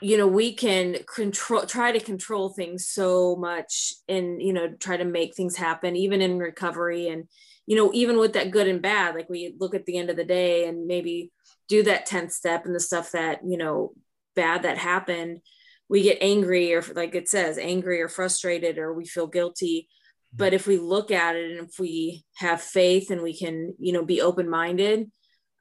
you 0.00 0.16
know 0.16 0.26
we 0.26 0.52
can 0.54 0.98
control 1.12 1.66
try 1.66 1.92
to 1.92 2.00
control 2.00 2.50
things 2.50 2.86
so 2.86 3.36
much 3.36 3.94
and 4.08 4.42
you 4.42 4.52
know 4.52 4.68
try 4.78 4.96
to 4.96 5.04
make 5.04 5.34
things 5.34 5.56
happen 5.56 5.96
even 5.96 6.20
in 6.20 6.38
recovery. 6.38 7.08
And 7.08 7.28
you 7.66 7.76
know 7.76 7.90
even 7.94 8.18
with 8.18 8.34
that 8.34 8.50
good 8.50 8.68
and 8.68 8.82
bad 8.82 9.14
like 9.14 9.28
we 9.28 9.54
look 9.58 9.74
at 9.74 9.86
the 9.86 9.96
end 9.96 10.10
of 10.10 10.16
the 10.16 10.24
day 10.24 10.66
and 10.66 10.86
maybe 10.86 11.30
do 11.68 11.82
that 11.82 12.06
10th 12.06 12.32
step 12.32 12.66
and 12.66 12.74
the 12.74 12.80
stuff 12.80 13.12
that 13.12 13.40
you 13.46 13.56
know 13.56 13.92
bad 14.36 14.62
that 14.62 14.78
happened 14.78 15.40
we 15.88 16.02
get 16.02 16.18
angry 16.20 16.74
or 16.74 16.82
like 16.94 17.14
it 17.14 17.28
says 17.28 17.58
angry 17.58 18.00
or 18.00 18.08
frustrated 18.08 18.78
or 18.78 18.92
we 18.92 19.06
feel 19.06 19.26
guilty. 19.26 19.88
Mm-hmm. 19.88 20.36
but 20.36 20.54
if 20.54 20.66
we 20.66 20.78
look 20.78 21.10
at 21.10 21.36
it 21.36 21.52
and 21.52 21.68
if 21.68 21.78
we 21.78 22.24
have 22.36 22.60
faith 22.60 23.10
and 23.10 23.22
we 23.22 23.36
can 23.36 23.74
you 23.78 23.92
know 23.92 24.04
be 24.04 24.20
open 24.20 24.48
minded 24.48 25.10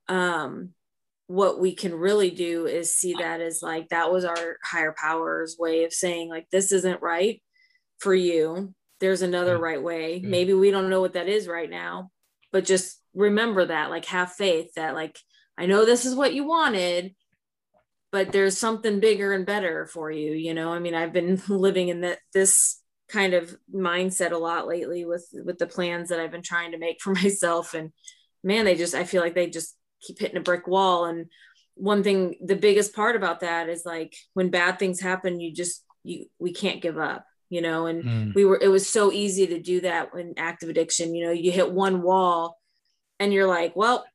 um 0.09 0.71
what 1.27 1.59
we 1.59 1.73
can 1.73 1.93
really 1.95 2.29
do 2.29 2.65
is 2.65 2.95
see 2.95 3.13
that 3.13 3.41
as 3.41 3.61
like 3.61 3.89
that 3.89 4.11
was 4.11 4.25
our 4.25 4.57
higher 4.63 4.93
powers 4.97 5.55
way 5.57 5.85
of 5.85 5.93
saying 5.93 6.29
like 6.29 6.47
this 6.51 6.71
isn't 6.71 7.01
right 7.01 7.41
for 7.99 8.13
you. 8.13 8.73
There's 8.99 9.21
another 9.21 9.55
mm-hmm. 9.55 9.63
right 9.63 9.83
way. 9.83 10.19
Mm-hmm. 10.19 10.29
Maybe 10.29 10.53
we 10.53 10.71
don't 10.71 10.89
know 10.89 11.01
what 11.01 11.13
that 11.13 11.27
is 11.27 11.47
right 11.47 11.69
now 11.69 12.11
but 12.53 12.63
just 12.63 13.01
remember 13.13 13.65
that 13.65 13.89
like 13.89 14.05
have 14.05 14.31
faith 14.31 14.73
that 14.75 14.93
like 14.93 15.19
i 15.57 15.65
know 15.65 15.83
this 15.83 16.05
is 16.05 16.15
what 16.15 16.33
you 16.33 16.45
wanted 16.45 17.13
but 18.13 18.31
there's 18.31 18.57
something 18.57 19.01
bigger 19.01 19.33
and 19.33 19.45
better 19.45 19.87
for 19.87 20.09
you 20.09 20.31
you 20.31 20.53
know? 20.53 20.71
I 20.71 20.79
mean 20.79 20.95
i've 20.95 21.11
been 21.11 21.41
living 21.49 21.89
in 21.89 22.01
that 22.01 22.19
this 22.33 22.79
kind 23.09 23.33
of 23.33 23.53
mindset 23.75 24.31
a 24.31 24.37
lot 24.37 24.67
lately 24.67 25.03
with 25.03 25.27
with 25.33 25.57
the 25.57 25.67
plans 25.67 26.09
that 26.09 26.21
i've 26.21 26.31
been 26.31 26.41
trying 26.41 26.71
to 26.71 26.77
make 26.77 27.01
for 27.01 27.13
myself 27.21 27.73
and 27.73 27.91
man 28.43 28.63
they 28.63 28.75
just 28.75 28.95
i 28.95 29.03
feel 29.03 29.21
like 29.21 29.35
they 29.35 29.49
just 29.49 29.75
keep 30.05 30.19
hitting 30.19 30.37
a 30.37 30.41
brick 30.41 30.67
wall. 30.67 31.05
And 31.05 31.27
one 31.75 32.03
thing 32.03 32.35
the 32.43 32.55
biggest 32.55 32.95
part 32.95 33.15
about 33.15 33.39
that 33.39 33.69
is 33.69 33.83
like 33.85 34.15
when 34.33 34.49
bad 34.49 34.77
things 34.77 34.99
happen 34.99 35.39
you 35.39 35.51
just 35.51 35.83
you 36.03 36.25
we 36.39 36.53
can't 36.53 36.81
give 36.81 36.97
up 36.97 37.25
you 37.53 37.61
know? 37.61 37.85
And 37.85 38.03
mm. 38.03 38.33
we 38.33 38.45
were 38.45 38.59
it 38.59 38.69
was 38.69 38.89
so 38.89 39.11
easy 39.11 39.45
to 39.45 39.59
do 39.59 39.81
that 39.81 40.09
in 40.17 40.33
active 40.37 40.69
addiction. 40.69 41.13
You 41.13 41.25
know 41.25 41.31
you 41.31 41.51
hit 41.51 41.71
one 41.71 42.01
wall 42.01 42.57
and 43.19 43.31
you're 43.31 43.47
like 43.47 43.75
well 43.75 44.05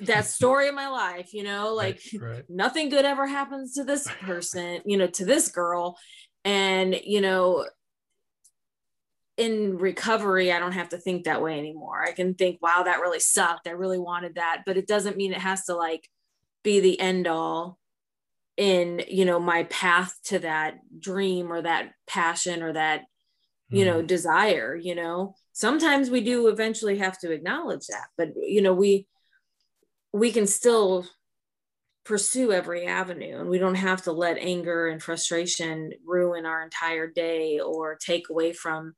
that 0.00 0.24
story 0.24 0.68
of 0.68 0.74
my 0.74 0.88
life 0.88 1.34
you 1.34 1.42
know? 1.42 1.74
Like 1.74 2.00
right, 2.14 2.30
right. 2.30 2.44
nothing 2.48 2.88
good 2.88 3.04
ever 3.04 3.26
happens 3.26 3.74
to 3.74 3.84
this 3.84 4.08
person 4.22 4.80
you 4.86 4.96
know 4.96 5.06
to 5.06 5.26
this 5.26 5.48
girl. 5.48 5.98
And 6.46 6.98
you 7.04 7.20
know 7.20 7.66
in 9.38 9.78
recovery, 9.78 10.52
I 10.52 10.58
don't 10.58 10.72
have 10.72 10.88
to 10.90 10.98
think 10.98 11.24
that 11.24 11.40
way 11.40 11.58
anymore. 11.58 12.02
I 12.02 12.10
can 12.10 12.34
think, 12.34 12.58
wow, 12.60 12.82
that 12.84 13.00
really 13.00 13.20
sucked. 13.20 13.68
I 13.68 13.70
really 13.70 13.98
wanted 13.98 14.34
that. 14.34 14.64
But 14.66 14.76
it 14.76 14.88
doesn't 14.88 15.16
mean 15.16 15.32
it 15.32 15.40
has 15.40 15.64
to 15.66 15.74
like 15.74 16.08
be 16.64 16.80
the 16.80 16.98
end 16.98 17.28
all 17.28 17.78
in, 18.56 19.00
you 19.08 19.24
know, 19.24 19.38
my 19.38 19.62
path 19.64 20.12
to 20.24 20.40
that 20.40 20.78
dream 20.98 21.52
or 21.52 21.62
that 21.62 21.92
passion 22.08 22.64
or 22.64 22.72
that, 22.72 23.02
you 23.70 23.84
know, 23.84 23.98
mm-hmm. 23.98 24.06
desire, 24.06 24.74
you 24.74 24.96
know. 24.96 25.34
Sometimes 25.52 26.10
we 26.10 26.20
do 26.20 26.48
eventually 26.48 26.98
have 26.98 27.18
to 27.20 27.30
acknowledge 27.30 27.86
that, 27.86 28.08
but 28.16 28.30
you 28.36 28.60
know, 28.60 28.74
we 28.74 29.06
we 30.12 30.32
can 30.32 30.46
still 30.46 31.06
pursue 32.04 32.50
every 32.50 32.86
avenue 32.86 33.38
and 33.38 33.50
we 33.50 33.58
don't 33.58 33.74
have 33.74 34.02
to 34.02 34.12
let 34.12 34.38
anger 34.38 34.88
and 34.88 35.02
frustration 35.02 35.92
ruin 36.06 36.46
our 36.46 36.62
entire 36.62 37.06
day 37.06 37.60
or 37.60 37.96
take 37.96 38.30
away 38.30 38.52
from 38.52 38.94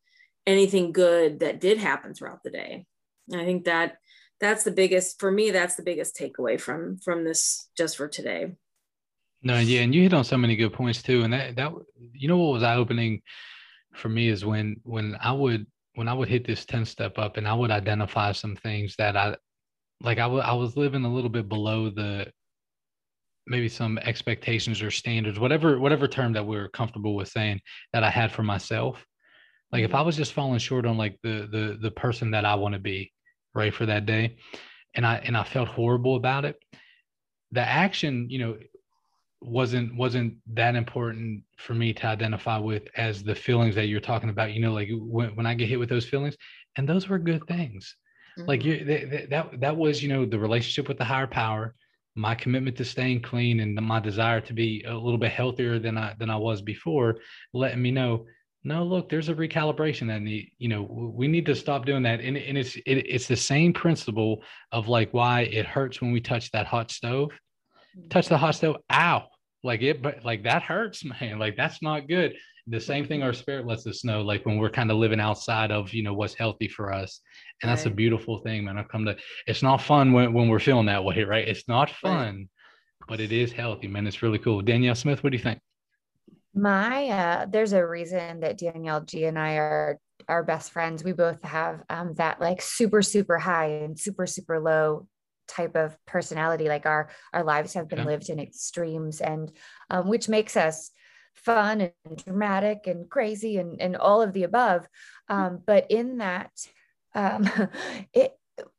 anything 0.46 0.92
good 0.92 1.40
that 1.40 1.60
did 1.60 1.78
happen 1.78 2.14
throughout 2.14 2.42
the 2.42 2.50
day. 2.50 2.86
I 3.32 3.44
think 3.44 3.64
that 3.64 3.98
that's 4.40 4.64
the 4.64 4.70
biggest 4.70 5.20
for 5.20 5.30
me 5.30 5.50
that's 5.50 5.76
the 5.76 5.82
biggest 5.82 6.16
takeaway 6.16 6.60
from 6.60 6.98
from 6.98 7.24
this 7.24 7.68
just 7.76 7.96
for 7.96 8.08
today. 8.08 8.52
No, 9.42 9.58
yeah, 9.58 9.80
and 9.80 9.94
you 9.94 10.02
hit 10.02 10.14
on 10.14 10.24
so 10.24 10.36
many 10.36 10.56
good 10.56 10.72
points 10.72 11.02
too. 11.02 11.22
And 11.22 11.32
that 11.32 11.56
that 11.56 11.72
you 12.12 12.28
know 12.28 12.36
what 12.36 12.52
was 12.52 12.62
eye 12.62 12.76
opening 12.76 13.22
for 13.94 14.08
me 14.08 14.28
is 14.28 14.44
when 14.44 14.76
when 14.82 15.16
I 15.20 15.32
would 15.32 15.66
when 15.94 16.08
I 16.08 16.14
would 16.14 16.28
hit 16.28 16.46
this 16.46 16.64
10 16.64 16.84
step 16.84 17.18
up 17.18 17.36
and 17.36 17.46
I 17.46 17.54
would 17.54 17.70
identify 17.70 18.32
some 18.32 18.56
things 18.56 18.94
that 18.96 19.16
I 19.16 19.36
like 20.02 20.18
I, 20.18 20.22
w- 20.22 20.42
I 20.42 20.52
was 20.52 20.76
living 20.76 21.04
a 21.04 21.12
little 21.12 21.30
bit 21.30 21.48
below 21.48 21.90
the 21.90 22.30
maybe 23.46 23.68
some 23.68 23.98
expectations 23.98 24.82
or 24.82 24.90
standards 24.90 25.38
whatever 25.38 25.78
whatever 25.80 26.06
term 26.06 26.32
that 26.34 26.46
we 26.46 26.56
are 26.56 26.68
comfortable 26.68 27.16
with 27.16 27.28
saying 27.28 27.60
that 27.92 28.04
I 28.04 28.10
had 28.10 28.30
for 28.30 28.42
myself 28.42 29.04
like 29.72 29.84
if 29.84 29.94
I 29.94 29.98
mm-hmm. 29.98 30.06
was 30.06 30.16
just 30.16 30.32
falling 30.32 30.58
short 30.58 30.86
on 30.86 30.96
like 30.96 31.18
the 31.22 31.48
the 31.50 31.78
the 31.80 31.90
person 31.90 32.30
that 32.32 32.44
I 32.44 32.54
want 32.54 32.74
to 32.74 32.80
be, 32.80 33.12
right, 33.54 33.72
for 33.72 33.86
that 33.86 34.06
day, 34.06 34.36
and 34.94 35.06
I 35.06 35.16
and 35.16 35.36
I 35.36 35.44
felt 35.44 35.68
horrible 35.68 36.16
about 36.16 36.44
it, 36.44 36.56
the 37.52 37.60
action, 37.60 38.28
you 38.28 38.38
know, 38.38 38.58
wasn't 39.40 39.96
wasn't 39.96 40.34
that 40.54 40.74
important 40.74 41.44
for 41.56 41.74
me 41.74 41.92
to 41.94 42.06
identify 42.06 42.58
with 42.58 42.88
as 42.96 43.22
the 43.22 43.34
feelings 43.34 43.74
that 43.76 43.86
you're 43.86 44.00
talking 44.00 44.28
about. 44.28 44.52
You 44.52 44.60
know, 44.60 44.72
like 44.72 44.88
when 44.92 45.36
when 45.36 45.46
I 45.46 45.54
get 45.54 45.68
hit 45.68 45.78
with 45.78 45.88
those 45.88 46.06
feelings, 46.06 46.36
and 46.76 46.88
those 46.88 47.08
were 47.08 47.18
good 47.18 47.46
things. 47.46 47.96
Mm-hmm. 48.38 48.48
Like 48.48 48.64
you 48.64 48.84
that, 48.84 49.30
that 49.30 49.60
that 49.60 49.76
was 49.76 50.02
you 50.02 50.08
know 50.08 50.24
the 50.24 50.38
relationship 50.38 50.88
with 50.88 50.98
the 50.98 51.04
higher 51.04 51.26
power, 51.28 51.74
my 52.16 52.34
commitment 52.34 52.76
to 52.78 52.84
staying 52.84 53.22
clean, 53.22 53.60
and 53.60 53.74
my 53.76 54.00
desire 54.00 54.40
to 54.40 54.52
be 54.52 54.84
a 54.86 54.94
little 54.94 55.18
bit 55.18 55.32
healthier 55.32 55.78
than 55.78 55.96
I 55.96 56.14
than 56.18 56.28
I 56.28 56.36
was 56.36 56.60
before, 56.60 57.18
letting 57.54 57.82
me 57.82 57.92
know 57.92 58.26
no 58.62 58.84
look 58.84 59.08
there's 59.08 59.28
a 59.28 59.34
recalibration 59.34 60.14
and 60.14 60.24
need 60.24 60.52
you 60.58 60.68
know 60.68 60.82
we 60.82 61.26
need 61.26 61.46
to 61.46 61.54
stop 61.54 61.86
doing 61.86 62.02
that. 62.02 62.20
And, 62.20 62.36
and 62.36 62.58
it's 62.58 62.76
it, 62.76 63.06
it's 63.06 63.26
the 63.26 63.36
same 63.36 63.72
principle 63.72 64.42
of 64.72 64.88
like 64.88 65.12
why 65.12 65.42
it 65.42 65.66
hurts 65.66 66.00
when 66.00 66.12
we 66.12 66.20
touch 66.20 66.50
that 66.52 66.66
hot 66.66 66.90
stove. 66.90 67.30
Touch 68.10 68.28
the 68.28 68.38
hot 68.38 68.54
stove 68.54 68.76
ow 68.92 69.26
like 69.62 69.82
it 69.82 70.00
but 70.00 70.24
like 70.24 70.44
that 70.44 70.62
hurts 70.62 71.04
man 71.20 71.38
like 71.38 71.56
that's 71.56 71.82
not 71.82 72.08
good. 72.08 72.34
The 72.66 72.80
same 72.80 73.06
thing 73.06 73.22
our 73.22 73.32
spirit 73.32 73.66
lets 73.66 73.86
us 73.86 74.04
know 74.04 74.20
like 74.20 74.44
when 74.44 74.58
we're 74.58 74.70
kind 74.70 74.90
of 74.90 74.98
living 74.98 75.20
outside 75.20 75.72
of 75.72 75.92
you 75.94 76.02
know 76.02 76.14
what's 76.14 76.34
healthy 76.34 76.68
for 76.68 76.92
us. 76.92 77.20
And 77.62 77.70
that's 77.70 77.84
right. 77.86 77.92
a 77.92 77.96
beautiful 77.96 78.38
thing 78.38 78.64
man. 78.64 78.76
I've 78.76 78.88
come 78.88 79.06
to 79.06 79.16
it's 79.46 79.62
not 79.62 79.78
fun 79.78 80.12
when, 80.12 80.34
when 80.34 80.48
we're 80.48 80.60
feeling 80.60 80.86
that 80.86 81.02
way 81.02 81.24
right? 81.24 81.48
It's 81.48 81.66
not 81.66 81.90
fun 81.90 82.36
right. 82.36 82.46
but 83.08 83.20
it 83.20 83.32
is 83.32 83.52
healthy 83.52 83.88
man. 83.88 84.06
It's 84.06 84.22
really 84.22 84.38
cool. 84.38 84.60
Danielle 84.60 84.94
smith 84.94 85.24
what 85.24 85.30
do 85.30 85.38
you 85.38 85.42
think 85.42 85.60
my 86.54 87.08
uh 87.08 87.46
there's 87.46 87.72
a 87.72 87.86
reason 87.86 88.40
that 88.40 88.58
Danielle 88.58 89.02
G 89.02 89.24
and 89.24 89.38
I 89.38 89.54
are 89.54 89.98
our 90.28 90.42
best 90.42 90.72
friends. 90.72 91.04
We 91.04 91.12
both 91.12 91.42
have 91.42 91.82
um 91.88 92.14
that 92.14 92.40
like 92.40 92.60
super 92.62 93.02
super 93.02 93.38
high 93.38 93.66
and 93.66 93.98
super 93.98 94.26
super 94.26 94.58
low 94.58 95.06
type 95.48 95.76
of 95.76 95.96
personality. 96.06 96.68
Like 96.68 96.86
our 96.86 97.10
our 97.32 97.44
lives 97.44 97.74
have 97.74 97.88
been 97.88 98.04
lived 98.04 98.30
in 98.30 98.40
extremes 98.40 99.20
and 99.20 99.52
um, 99.90 100.08
which 100.08 100.28
makes 100.28 100.56
us 100.56 100.90
fun 101.34 101.80
and 101.80 102.24
dramatic 102.24 102.86
and 102.86 103.08
crazy 103.08 103.58
and 103.58 103.80
and 103.80 103.96
all 103.96 104.22
of 104.22 104.32
the 104.32 104.44
above. 104.44 104.86
Um, 105.28 105.60
but 105.64 105.90
in 105.90 106.18
that 106.18 106.50
um, 107.14 107.48
it 108.12 108.32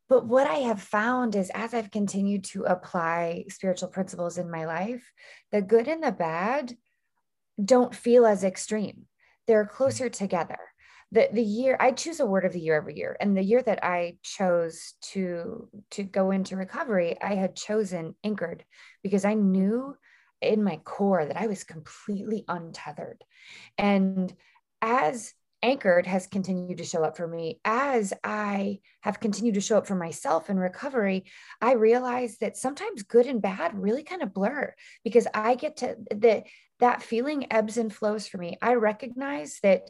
but 0.08 0.26
what 0.26 0.46
I 0.46 0.56
have 0.56 0.80
found 0.80 1.34
is 1.34 1.50
as 1.54 1.72
I've 1.72 1.90
continued 1.90 2.44
to 2.44 2.64
apply 2.64 3.46
spiritual 3.48 3.88
principles 3.88 4.36
in 4.36 4.50
my 4.50 4.66
life, 4.66 5.10
the 5.52 5.62
good 5.62 5.88
and 5.88 6.02
the 6.02 6.12
bad 6.12 6.74
don't 7.62 7.94
feel 7.94 8.26
as 8.26 8.44
extreme. 8.44 9.06
They're 9.46 9.64
mm-hmm. 9.64 9.76
closer 9.76 10.08
together. 10.08 10.58
The, 11.10 11.28
the 11.30 11.42
year 11.42 11.76
I 11.78 11.92
choose 11.92 12.20
a 12.20 12.26
word 12.26 12.46
of 12.46 12.54
the 12.54 12.60
year 12.60 12.76
every 12.76 12.96
year. 12.96 13.16
And 13.20 13.36
the 13.36 13.42
year 13.42 13.62
that 13.62 13.84
I 13.84 14.16
chose 14.22 14.94
to 15.12 15.68
to 15.90 16.02
go 16.04 16.30
into 16.30 16.56
recovery, 16.56 17.20
I 17.20 17.34
had 17.34 17.54
chosen 17.54 18.14
anchored 18.24 18.64
because 19.02 19.24
I 19.24 19.34
knew 19.34 19.94
in 20.40 20.64
my 20.64 20.76
core 20.84 21.24
that 21.24 21.36
I 21.36 21.46
was 21.46 21.64
completely 21.64 22.44
untethered. 22.48 23.22
And 23.76 24.32
as 24.80 25.34
anchored 25.62 26.06
has 26.06 26.26
continued 26.26 26.78
to 26.78 26.84
show 26.84 27.04
up 27.04 27.16
for 27.16 27.26
me 27.26 27.60
as 27.64 28.12
i 28.24 28.78
have 29.00 29.20
continued 29.20 29.54
to 29.54 29.60
show 29.60 29.78
up 29.78 29.86
for 29.86 29.94
myself 29.94 30.50
in 30.50 30.58
recovery 30.58 31.24
i 31.60 31.72
realize 31.74 32.38
that 32.38 32.56
sometimes 32.56 33.04
good 33.04 33.26
and 33.26 33.40
bad 33.40 33.80
really 33.80 34.02
kind 34.02 34.22
of 34.22 34.34
blur 34.34 34.74
because 35.04 35.26
i 35.34 35.54
get 35.54 35.76
to 35.76 35.94
the 36.10 36.42
that 36.82 37.02
feeling 37.02 37.50
ebbs 37.50 37.78
and 37.78 37.92
flows 37.92 38.28
for 38.28 38.36
me 38.36 38.58
i 38.60 38.74
recognize 38.74 39.58
that 39.62 39.88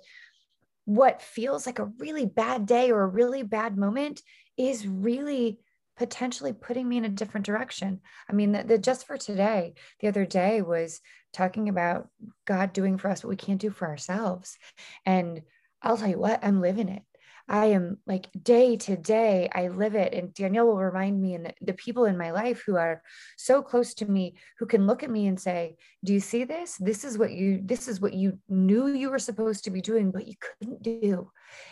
what 0.85 1.23
feels 1.23 1.67
like 1.67 1.79
a 1.79 1.91
really 1.99 2.27
bad 2.27 2.67
day 2.67 2.91
or 2.91 3.03
a 3.03 3.07
really 3.07 3.43
bad 3.43 3.77
moment 3.77 4.23
is 4.57 4.87
really 4.87 5.59
potentially 5.97 6.53
putting 6.53 6.89
me 6.89 6.97
in 6.97 7.05
a 7.05 7.11
different 7.11 7.47
direction. 7.47 8.01
I 8.29 8.33
mean, 8.33 8.53
the, 8.53 8.65
the, 8.65 8.79
just 8.79 9.07
for 9.07 9.17
today, 9.17 9.75
the 10.01 10.09
other 10.09 10.25
day 10.25 10.63
was 10.63 11.01
talking 11.33 11.69
about 11.69 12.09
God 12.45 12.73
doing 12.73 12.99
for 12.99 13.09
us 13.09 13.23
what 13.23 13.31
we 13.31 13.37
can't 13.37 13.61
do 13.61 13.71
for 13.71 13.87
ourselves. 13.87 14.59
And 15.07 15.43
I'll 15.83 15.97
tell 15.97 16.09
you 16.09 16.19
what, 16.19 16.45
I'm 16.45 16.61
living 16.61 16.89
it. 16.89 17.03
I 17.49 17.67
am 17.67 17.99
like 18.07 18.29
day 18.41 18.77
to 18.77 18.97
day, 18.97 19.49
I 19.53 19.69
live 19.69 19.95
it. 19.95 20.15
And 20.15 20.33
Danielle 20.33 20.67
will 20.67 20.77
remind 20.77 21.21
me, 21.21 21.35
and 21.35 21.53
the, 21.61 21.73
people 21.75 22.05
in 22.05 22.17
my 22.17 22.31
life 22.31 22.63
who 22.65 22.77
are 22.77 23.03
so 23.37 23.63
close 23.63 23.95
to 23.95 24.07
me, 24.07 24.37
who 24.59 24.67
can 24.67 24.87
look 24.87 25.03
at 25.03 25.11
me 25.11 25.27
and 25.27 25.41
say, 25.41 25.77
Do 26.05 26.13
you 26.13 26.21
see 26.21 26.45
this? 26.45 26.77
This 26.77 27.05
is 27.05 27.19
what 27.19 27.33
you, 27.33 27.61
this 27.63 27.89
is 27.89 28.01
what 28.01 28.15
you 28.15 28.39
knew 28.49 28.89
you 28.89 29.11
were 29.11 29.19
supposed 29.19 29.65
to 29.65 29.71
be 29.71 29.81
doing, 29.81 30.11
but 30.11 30.27
you 30.29 30.35
couldn't 30.41 30.83
do. 30.83 31.31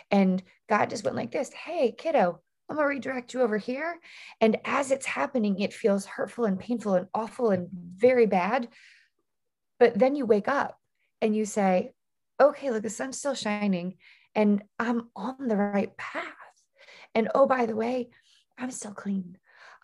And 0.09 0.43
God 0.69 0.89
just 0.89 1.03
went 1.03 1.17
like 1.17 1.31
this 1.31 1.51
Hey, 1.53 1.93
kiddo, 1.97 2.41
I'm 2.69 2.75
gonna 2.75 2.87
redirect 2.87 3.33
you 3.33 3.41
over 3.41 3.57
here. 3.57 3.99
And 4.39 4.57
as 4.65 4.91
it's 4.91 5.05
happening, 5.05 5.59
it 5.59 5.73
feels 5.73 6.05
hurtful 6.05 6.45
and 6.45 6.59
painful 6.59 6.95
and 6.95 7.07
awful 7.13 7.51
and 7.51 7.67
very 7.71 8.25
bad. 8.25 8.69
But 9.79 9.97
then 9.97 10.15
you 10.15 10.25
wake 10.25 10.47
up 10.47 10.77
and 11.21 11.35
you 11.35 11.45
say, 11.45 11.93
okay, 12.39 12.71
look, 12.71 12.83
the 12.83 12.89
sun's 12.89 13.17
still 13.17 13.35
shining 13.35 13.95
and 14.35 14.63
I'm 14.79 15.09
on 15.15 15.47
the 15.47 15.57
right 15.57 15.95
path. 15.97 16.25
And 17.13 17.29
oh, 17.35 17.47
by 17.47 17.65
the 17.65 17.75
way, 17.75 18.09
I'm 18.57 18.71
still 18.71 18.93
clean. 18.93 19.37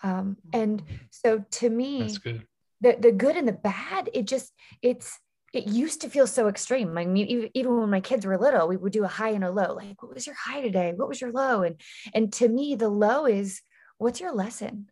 Um, 0.04 0.38
and 0.54 0.84
so 1.10 1.44
to 1.52 1.70
me, 1.70 2.02
that's 2.02 2.18
good. 2.20 2.48
The, 2.82 2.98
the 3.00 3.12
good 3.12 3.36
and 3.36 3.48
the 3.48 3.54
bad, 3.54 4.10
it 4.14 4.28
just, 4.28 4.54
it's, 4.82 5.20
it 5.54 5.68
used 5.68 6.02
to 6.02 6.10
feel 6.10 6.28
so 6.28 6.48
extreme. 6.48 6.98
I 6.98 7.06
mean, 7.06 7.50
even 7.54 7.80
when 7.80 7.90
my 7.90 8.02
kids 8.02 8.26
were 8.26 8.38
little, 8.38 8.68
we 8.68 8.78
would 8.78 8.94
do 8.94 9.04
a 9.04 9.08
high 9.08 9.30
and 9.30 9.44
a 9.44 9.50
low. 9.50 9.74
Like, 9.74 10.02
what 10.04 10.14
was 10.14 10.28
your 10.28 10.36
high 10.36 10.62
today? 10.62 10.94
What 10.96 11.08
was 11.08 11.22
your 11.22 11.32
low? 11.32 11.64
And 11.64 11.80
and 12.14 12.32
to 12.34 12.48
me, 12.48 12.76
the 12.76 12.90
low 12.90 13.26
is 13.26 13.62
what's 13.98 14.20
your 14.20 14.34
lesson? 14.34 14.90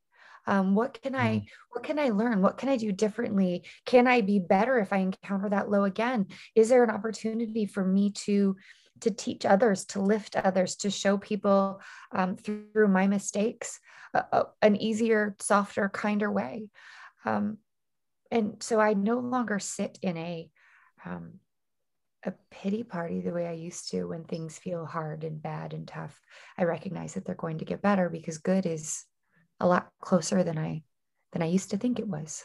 Um, 0.47 0.73
what 0.73 1.01
can 1.01 1.13
I 1.13 1.37
mm. 1.37 1.45
what 1.71 1.83
can 1.83 1.99
I 1.99 2.09
learn? 2.09 2.41
What 2.41 2.57
can 2.57 2.69
I 2.69 2.77
do 2.77 2.91
differently? 2.91 3.65
Can 3.85 4.07
I 4.07 4.21
be 4.21 4.39
better 4.39 4.79
if 4.79 4.93
I 4.93 4.97
encounter 4.97 5.49
that 5.49 5.69
low 5.69 5.83
again? 5.83 6.27
Is 6.55 6.69
there 6.69 6.83
an 6.83 6.89
opportunity 6.89 7.65
for 7.65 7.83
me 7.83 8.11
to 8.25 8.55
to 9.01 9.11
teach 9.11 9.45
others, 9.45 9.85
to 9.85 10.01
lift 10.01 10.35
others, 10.35 10.75
to 10.77 10.89
show 10.89 11.17
people 11.17 11.81
um, 12.11 12.35
through 12.35 12.87
my 12.87 13.07
mistakes 13.07 13.79
uh, 14.13 14.43
an 14.61 14.75
easier, 14.75 15.35
softer, 15.39 15.89
kinder 15.89 16.31
way? 16.31 16.69
Um, 17.25 17.57
and 18.31 18.61
so 18.61 18.79
I 18.79 18.93
no 18.93 19.19
longer 19.19 19.59
sit 19.59 19.99
in 20.01 20.17
a 20.17 20.49
um, 21.05 21.39
a 22.25 22.33
pity 22.49 22.83
party 22.83 23.21
the 23.21 23.31
way 23.31 23.45
I 23.45 23.51
used 23.51 23.91
to 23.91 24.05
when 24.05 24.23
things 24.23 24.57
feel 24.57 24.85
hard 24.85 25.23
and 25.23 25.41
bad 25.41 25.73
and 25.73 25.87
tough. 25.87 26.19
I 26.57 26.63
recognize 26.63 27.13
that 27.13 27.23
they're 27.23 27.35
going 27.35 27.59
to 27.59 27.65
get 27.65 27.83
better 27.83 28.09
because 28.09 28.39
good 28.39 28.65
is 28.65 29.05
a 29.59 29.67
lot 29.67 29.89
closer 30.01 30.43
than 30.43 30.57
I 30.57 30.83
than 31.31 31.43
I 31.43 31.47
used 31.47 31.71
to 31.71 31.77
think 31.77 31.99
it 31.99 32.07
was. 32.07 32.43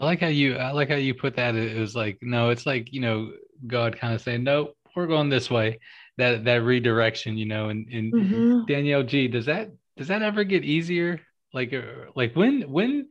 I 0.00 0.04
like 0.04 0.20
how 0.20 0.28
you 0.28 0.56
I 0.56 0.72
like 0.72 0.90
how 0.90 0.96
you 0.96 1.14
put 1.14 1.36
that. 1.36 1.54
It 1.54 1.78
was 1.78 1.94
like 1.94 2.18
no, 2.20 2.50
it's 2.50 2.66
like 2.66 2.92
you 2.92 3.00
know 3.00 3.32
God 3.66 3.98
kind 3.98 4.14
of 4.14 4.20
saying 4.20 4.44
no, 4.44 4.72
we're 4.94 5.06
going 5.06 5.28
this 5.28 5.50
way. 5.50 5.80
That 6.18 6.44
that 6.44 6.62
redirection, 6.62 7.36
you 7.36 7.46
know, 7.46 7.68
and 7.68 7.88
and 7.88 8.12
mm-hmm. 8.12 8.64
Danielle 8.66 9.02
G, 9.02 9.28
does 9.28 9.46
that 9.46 9.70
does 9.96 10.08
that 10.08 10.22
ever 10.22 10.44
get 10.44 10.64
easier? 10.64 11.20
Like 11.54 11.72
uh, 11.72 12.10
like 12.14 12.34
when 12.34 12.62
when 12.62 13.08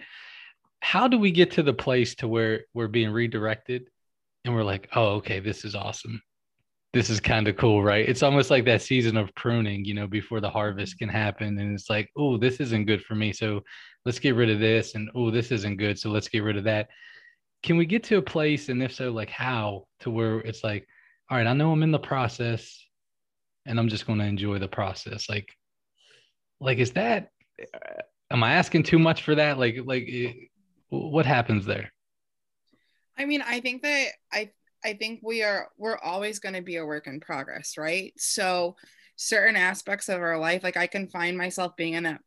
how 0.82 1.08
do 1.08 1.18
we 1.18 1.32
get 1.32 1.52
to 1.52 1.64
the 1.64 1.74
place 1.74 2.16
to 2.16 2.28
where 2.28 2.62
we're 2.74 2.88
being 2.88 3.12
redirected 3.12 3.84
and 4.44 4.54
we're 4.54 4.64
like, 4.64 4.90
oh, 4.96 5.16
okay, 5.16 5.40
this 5.40 5.64
is 5.64 5.76
awesome. 5.76 6.22
This 6.94 7.10
is 7.10 7.20
kind 7.20 7.48
of 7.48 7.56
cool, 7.56 7.84
right? 7.84 8.08
It's 8.08 8.24
almost 8.24 8.50
like 8.50 8.66
that 8.66 8.82
season 8.82 9.16
of 9.16 9.34
pruning, 9.36 9.86
you 9.86 9.94
know, 9.94 10.08
before 10.08 10.42
the 10.42 10.50
harvest 10.50 10.98
can 10.98 11.08
happen. 11.08 11.60
And 11.60 11.74
it's 11.74 11.90
like, 11.90 12.10
oh, 12.18 12.38
this 12.38 12.60
isn't 12.60 12.88
good 12.88 13.04
for 13.04 13.16
me. 13.16 13.32
So 13.32 13.62
let's 14.06 14.20
get 14.20 14.36
rid 14.36 14.50
of 14.50 14.60
this. 14.60 14.96
And 14.96 15.10
oh, 15.16 15.32
this 15.32 15.52
isn't 15.52 15.78
good. 15.78 15.98
So 15.98 16.10
let's 16.10 16.28
get 16.28 16.44
rid 16.44 16.58
of 16.58 16.64
that. 16.66 16.90
Can 17.64 17.78
we 17.78 17.86
get 17.86 18.04
to 18.06 18.18
a 18.18 18.22
place? 18.22 18.70
And 18.70 18.82
if 18.82 18.94
so, 18.94 19.12
like 19.12 19.30
how 19.30 19.86
to 20.00 20.10
where 20.10 20.40
it's 20.40 20.64
like, 20.64 20.88
all 21.32 21.38
right, 21.38 21.48
I 21.48 21.54
know 21.54 21.72
I'm 21.72 21.82
in 21.82 21.92
the 21.92 22.00
process 22.00 22.86
and 23.66 23.80
I'm 23.80 23.88
just 23.88 24.06
going 24.06 24.20
to 24.20 24.26
enjoy 24.26 24.60
the 24.60 24.68
process. 24.68 25.30
Like, 25.30 25.48
like, 26.60 26.78
is 26.78 26.92
that, 26.92 27.30
uh, 27.74 28.02
am 28.30 28.44
I 28.44 28.56
asking 28.56 28.84
too 28.84 29.00
much 29.00 29.24
for 29.24 29.36
that? 29.36 29.58
Like, 29.58 29.78
like, 29.86 30.10
what 30.90 31.26
happens 31.26 31.66
there? 31.66 31.90
I 33.18 33.24
mean, 33.24 33.42
I 33.42 33.62
think 33.62 33.82
that 33.84 34.08
I 34.34 34.52
I 34.84 34.94
think 34.94 35.22
we 35.24 35.42
are 35.44 35.70
we're 35.78 35.98
always 35.98 36.40
going 36.40 36.56
to 36.56 36.62
be 36.62 36.78
a 36.78 36.86
work 36.86 37.08
in 37.08 37.22
progress, 37.22 37.76
right? 37.78 38.12
So 38.18 38.76
certain 39.16 39.56
aspects 39.56 40.10
of 40.10 40.20
our 40.20 40.38
life 40.38 40.64
like 40.64 40.76
I 40.76 40.88
can 40.88 41.08
find 41.08 41.38
myself 41.38 41.76
being 41.78 41.94
in 41.94 42.04
that 42.04 42.20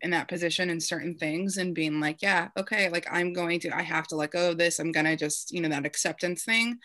in 0.00 0.10
that 0.10 0.28
position 0.28 0.70
in 0.70 0.80
certain 0.80 1.16
things 1.16 1.58
and 1.58 1.74
being 1.74 2.00
like, 2.00 2.22
yeah, 2.22 2.48
okay, 2.56 2.88
like 2.88 3.06
I'm 3.10 3.32
going 3.32 3.60
to 3.60 3.70
I 3.70 3.82
have 3.82 4.08
to 4.08 4.16
let 4.16 4.32
go 4.32 4.50
of 4.50 4.58
this. 4.58 4.78
I'm 4.80 4.90
going 4.90 5.06
to 5.06 5.16
just, 5.16 5.52
you 5.52 5.60
know, 5.60 5.68
that 5.68 5.86
acceptance 5.86 6.44
thing. 6.44 6.78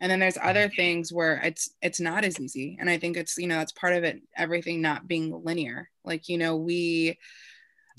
And 0.00 0.10
then 0.10 0.20
there's 0.20 0.38
other 0.40 0.66
mm-hmm. 0.66 0.76
things 0.76 1.12
where 1.12 1.36
it's 1.42 1.70
it's 1.80 2.00
not 2.00 2.24
as 2.24 2.38
easy. 2.38 2.76
And 2.78 2.90
I 2.90 2.98
think 2.98 3.16
it's, 3.16 3.38
you 3.38 3.46
know, 3.46 3.56
that's 3.56 3.72
part 3.72 3.94
of 3.94 4.04
it 4.04 4.20
everything 4.36 4.82
not 4.82 5.08
being 5.08 5.42
linear. 5.44 5.90
Like, 6.04 6.28
you 6.28 6.38
know, 6.38 6.56
we 6.56 7.18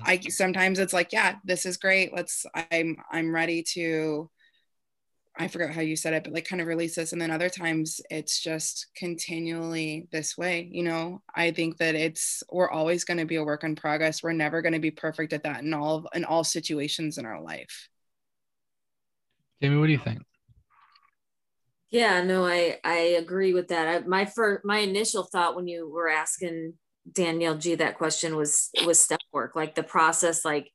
I 0.01 0.19
sometimes 0.19 0.79
it's 0.79 0.93
like, 0.93 1.11
yeah, 1.11 1.35
this 1.43 1.65
is 1.65 1.77
great. 1.77 2.13
Let's 2.13 2.45
I'm 2.71 2.97
I'm 3.11 3.33
ready 3.33 3.63
to 3.73 4.29
I 5.39 5.47
forgot 5.47 5.71
how 5.71 5.81
you 5.81 5.95
said 5.95 6.13
it, 6.13 6.23
but 6.23 6.33
like 6.33 6.47
kind 6.47 6.61
of 6.61 6.67
release 6.67 6.95
this. 6.95 7.13
And 7.13 7.21
then 7.21 7.31
other 7.31 7.49
times 7.49 8.01
it's 8.09 8.41
just 8.41 8.87
continually 8.95 10.07
this 10.11 10.37
way. 10.37 10.67
You 10.71 10.83
know, 10.83 11.21
I 11.35 11.51
think 11.51 11.77
that 11.77 11.95
it's 11.95 12.43
we're 12.51 12.69
always 12.69 13.03
going 13.03 13.19
to 13.19 13.25
be 13.25 13.35
a 13.35 13.43
work 13.43 13.63
in 13.63 13.75
progress. 13.75 14.23
We're 14.23 14.33
never 14.33 14.61
going 14.61 14.73
to 14.73 14.79
be 14.79 14.91
perfect 14.91 15.33
at 15.33 15.43
that 15.43 15.63
in 15.63 15.73
all 15.73 16.07
in 16.13 16.25
all 16.25 16.43
situations 16.43 17.17
in 17.17 17.25
our 17.25 17.41
life. 17.41 17.89
Jamie, 19.61 19.77
what 19.77 19.87
do 19.87 19.91
you 19.93 19.99
think? 19.99 20.26
Yeah, 21.89 22.21
no, 22.23 22.45
I 22.45 22.79
I 22.83 22.97
agree 23.19 23.53
with 23.53 23.69
that. 23.69 23.87
I, 23.87 24.07
my 24.07 24.25
first 24.25 24.65
my 24.65 24.79
initial 24.79 25.23
thought 25.23 25.55
when 25.55 25.67
you 25.67 25.89
were 25.89 26.09
asking 26.09 26.73
Danielle 27.11 27.57
G 27.57 27.75
that 27.75 27.97
question 27.97 28.35
was 28.35 28.69
was 28.85 29.01
step 29.01 29.21
work, 29.31 29.55
like 29.55 29.75
the 29.75 29.83
process. 29.83 30.43
Like 30.43 30.69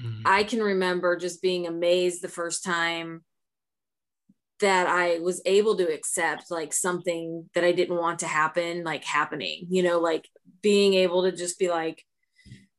mm-hmm. 0.00 0.22
I 0.26 0.44
can 0.44 0.60
remember 0.60 1.16
just 1.16 1.40
being 1.40 1.66
amazed 1.66 2.22
the 2.22 2.28
first 2.28 2.64
time 2.64 3.22
that 4.60 4.86
I 4.86 5.18
was 5.18 5.42
able 5.44 5.76
to 5.76 5.92
accept 5.92 6.50
like 6.50 6.72
something 6.72 7.48
that 7.54 7.64
I 7.64 7.72
didn't 7.72 7.96
want 7.96 8.20
to 8.20 8.26
happen, 8.26 8.84
like 8.84 9.04
happening, 9.04 9.66
you 9.70 9.82
know, 9.82 9.98
like 9.98 10.28
being 10.62 10.94
able 10.94 11.24
to 11.24 11.32
just 11.32 11.58
be 11.58 11.68
like, 11.68 12.04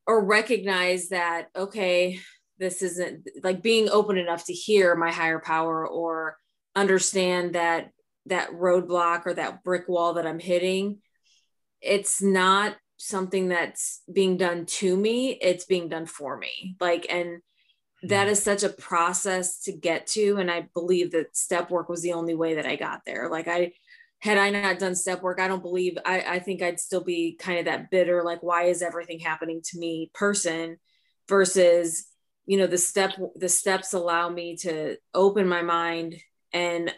or 0.07 0.23
recognize 0.23 1.09
that, 1.09 1.47
okay, 1.55 2.19
this 2.57 2.81
isn't 2.81 3.27
like 3.43 3.61
being 3.61 3.89
open 3.89 4.17
enough 4.17 4.45
to 4.45 4.53
hear 4.53 4.95
my 4.95 5.11
higher 5.11 5.39
power 5.39 5.85
or 5.85 6.37
understand 6.75 7.55
that 7.55 7.91
that 8.27 8.51
roadblock 8.51 9.25
or 9.25 9.33
that 9.33 9.63
brick 9.63 9.87
wall 9.87 10.13
that 10.13 10.25
I'm 10.27 10.39
hitting, 10.39 10.99
it's 11.81 12.21
not 12.21 12.75
something 12.97 13.49
that's 13.49 14.01
being 14.11 14.37
done 14.37 14.65
to 14.65 14.95
me, 14.95 15.31
it's 15.41 15.65
being 15.65 15.89
done 15.89 16.05
for 16.05 16.37
me. 16.37 16.75
Like, 16.79 17.05
and 17.09 17.41
hmm. 18.01 18.07
that 18.07 18.27
is 18.27 18.41
such 18.41 18.63
a 18.63 18.69
process 18.69 19.61
to 19.63 19.71
get 19.73 20.07
to 20.07 20.37
and 20.37 20.49
i 20.49 20.67
believe 20.73 21.11
that 21.11 21.35
step 21.35 21.69
work 21.69 21.89
was 21.89 22.01
the 22.01 22.13
only 22.13 22.35
way 22.35 22.55
that 22.55 22.65
i 22.65 22.75
got 22.75 23.01
there 23.05 23.29
like 23.29 23.47
i 23.47 23.71
had 24.19 24.37
i 24.37 24.49
not 24.49 24.79
done 24.79 24.95
step 24.95 25.21
work 25.21 25.39
i 25.39 25.47
don't 25.47 25.63
believe 25.63 25.97
i, 26.05 26.21
I 26.21 26.39
think 26.39 26.61
i'd 26.61 26.79
still 26.79 27.03
be 27.03 27.35
kind 27.35 27.59
of 27.59 27.65
that 27.65 27.89
bitter 27.89 28.23
like 28.23 28.43
why 28.43 28.63
is 28.63 28.81
everything 28.81 29.19
happening 29.19 29.61
to 29.65 29.79
me 29.79 30.11
person 30.13 30.77
versus 31.27 32.05
you 32.45 32.57
know 32.57 32.67
the 32.67 32.77
step 32.77 33.13
the 33.35 33.49
steps 33.49 33.93
allow 33.93 34.29
me 34.29 34.57
to 34.57 34.97
open 35.13 35.47
my 35.47 35.61
mind 35.61 36.15
and 36.53 36.93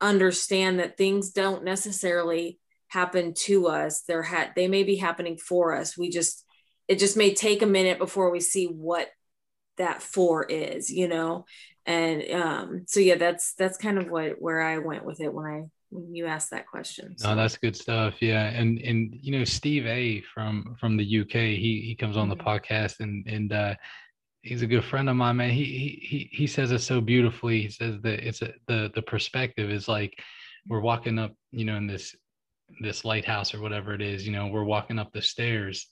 understand 0.00 0.78
that 0.78 0.96
things 0.96 1.30
don't 1.30 1.64
necessarily 1.64 2.58
happen 2.88 3.34
to 3.34 3.68
us. 3.68 4.02
They're 4.02 4.22
ha- 4.22 4.50
they 4.56 4.68
may 4.68 4.82
be 4.82 4.96
happening 4.96 5.36
for 5.36 5.74
us. 5.74 5.96
We 5.96 6.10
just 6.10 6.44
it 6.88 6.98
just 6.98 7.16
may 7.16 7.34
take 7.34 7.62
a 7.62 7.66
minute 7.66 7.98
before 7.98 8.30
we 8.30 8.40
see 8.40 8.66
what 8.66 9.08
that 9.76 10.02
for 10.02 10.44
is 10.44 10.90
you 10.90 11.08
know? 11.08 11.44
And 11.86 12.30
um 12.30 12.84
so 12.86 13.00
yeah 13.00 13.16
that's 13.16 13.54
that's 13.54 13.78
kind 13.78 13.98
of 13.98 14.10
what 14.10 14.40
where 14.40 14.60
i 14.60 14.78
went 14.78 15.04
with 15.04 15.20
it 15.20 15.32
when 15.32 15.46
i 15.46 15.62
when 15.90 16.14
you 16.14 16.26
asked 16.26 16.50
that 16.50 16.66
question. 16.66 17.16
So. 17.16 17.30
no 17.30 17.36
that's 17.36 17.56
good 17.56 17.76
stuff. 17.76 18.14
Yeah. 18.20 18.44
And 18.44 18.78
and 18.80 19.16
you 19.20 19.38
know 19.38 19.44
steve 19.44 19.86
a 19.86 20.22
from 20.34 20.76
from 20.78 20.96
the 20.96 21.20
uk 21.20 21.32
he 21.32 21.82
he 21.86 21.96
comes 21.98 22.16
on 22.16 22.28
the 22.28 22.36
mm-hmm. 22.36 22.48
podcast 22.48 23.00
and 23.00 23.26
and 23.26 23.52
uh 23.52 23.74
he's 24.42 24.62
a 24.62 24.66
good 24.66 24.84
friend 24.84 25.08
of 25.08 25.16
mine 25.16 25.36
man. 25.36 25.50
He 25.50 25.98
he 26.02 26.28
he 26.32 26.46
says 26.46 26.72
it 26.72 26.80
so 26.80 27.00
beautifully. 27.00 27.62
He 27.62 27.70
says 27.70 28.00
that 28.02 28.26
it's 28.26 28.42
a, 28.42 28.52
the 28.66 28.90
the 28.94 29.02
perspective 29.02 29.70
is 29.70 29.88
like 29.88 30.18
we're 30.68 30.80
walking 30.80 31.18
up 31.18 31.32
you 31.50 31.64
know 31.64 31.76
in 31.76 31.86
this 31.86 32.14
this 32.80 33.04
lighthouse 33.04 33.54
or 33.54 33.60
whatever 33.60 33.94
it 33.94 34.02
is, 34.02 34.26
you 34.26 34.32
know, 34.32 34.46
we're 34.46 34.64
walking 34.64 34.98
up 34.98 35.12
the 35.12 35.22
stairs 35.22 35.88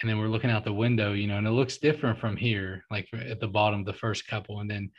and 0.00 0.10
then 0.10 0.18
we're 0.18 0.28
looking 0.28 0.50
out 0.50 0.64
the 0.64 0.72
window, 0.72 1.12
you 1.12 1.26
know, 1.26 1.38
and 1.38 1.46
it 1.46 1.52
looks 1.52 1.78
different 1.78 2.18
from 2.18 2.36
here, 2.36 2.84
like 2.90 3.08
at 3.28 3.40
the 3.40 3.48
bottom, 3.48 3.84
the 3.84 3.92
first 3.92 4.26
couple, 4.26 4.60
and 4.60 4.70
then 4.70 4.90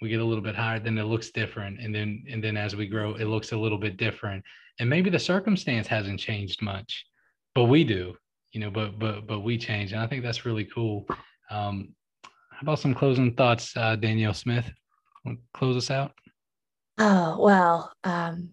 we 0.00 0.08
get 0.08 0.20
a 0.20 0.24
little 0.24 0.42
bit 0.42 0.54
higher, 0.54 0.78
then 0.78 0.98
it 0.98 1.04
looks 1.04 1.30
different, 1.30 1.80
and 1.80 1.94
then 1.94 2.24
and 2.30 2.42
then 2.42 2.56
as 2.56 2.76
we 2.76 2.86
grow, 2.86 3.14
it 3.14 3.24
looks 3.24 3.52
a 3.52 3.56
little 3.56 3.78
bit 3.78 3.96
different, 3.96 4.44
and 4.78 4.88
maybe 4.88 5.10
the 5.10 5.18
circumstance 5.18 5.86
hasn't 5.86 6.20
changed 6.20 6.62
much, 6.62 7.06
but 7.54 7.64
we 7.64 7.84
do, 7.84 8.14
you 8.52 8.60
know, 8.60 8.70
but 8.70 8.98
but 8.98 9.26
but 9.26 9.40
we 9.40 9.56
change, 9.58 9.92
and 9.92 10.00
I 10.00 10.06
think 10.06 10.22
that's 10.22 10.44
really 10.44 10.64
cool. 10.64 11.06
Um, 11.50 11.94
how 12.54 12.62
about 12.62 12.78
some 12.78 12.94
closing 12.94 13.34
thoughts, 13.34 13.76
uh, 13.76 13.96
Danielle 13.96 14.34
Smith? 14.34 14.70
Close 15.54 15.76
us 15.76 15.90
out. 15.90 16.12
Oh 16.98 17.36
well, 17.40 17.92
um, 18.04 18.50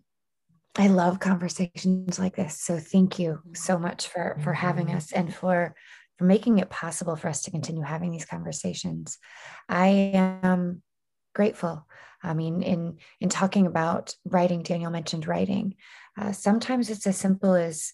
I 0.76 0.88
love 0.88 1.20
conversations 1.20 2.18
like 2.18 2.36
this. 2.36 2.60
So 2.60 2.80
thank 2.80 3.20
you 3.20 3.40
so 3.54 3.78
much 3.78 4.08
for 4.08 4.38
for 4.44 4.54
having 4.54 4.92
us 4.92 5.12
and 5.12 5.34
for 5.34 5.76
for 6.18 6.24
making 6.26 6.60
it 6.60 6.70
possible 6.70 7.16
for 7.16 7.28
us 7.28 7.44
to 7.44 7.52
continue 7.52 7.84
having 7.84 8.12
these 8.12 8.26
conversations. 8.26 9.18
I 9.70 9.88
am 10.14 10.82
grateful. 11.36 11.86
I 12.24 12.34
mean, 12.34 12.64
in 12.64 12.98
in 13.20 13.30
talking 13.30 13.68
about 13.68 14.16
writing, 14.26 14.64
Danielle 14.64 14.92
mentioned 14.92 15.28
writing. 15.28 15.76
Uh, 16.20 16.32
sometimes 16.32 16.90
it's 16.90 17.06
as 17.06 17.18
simple 17.18 17.54
as 17.54 17.94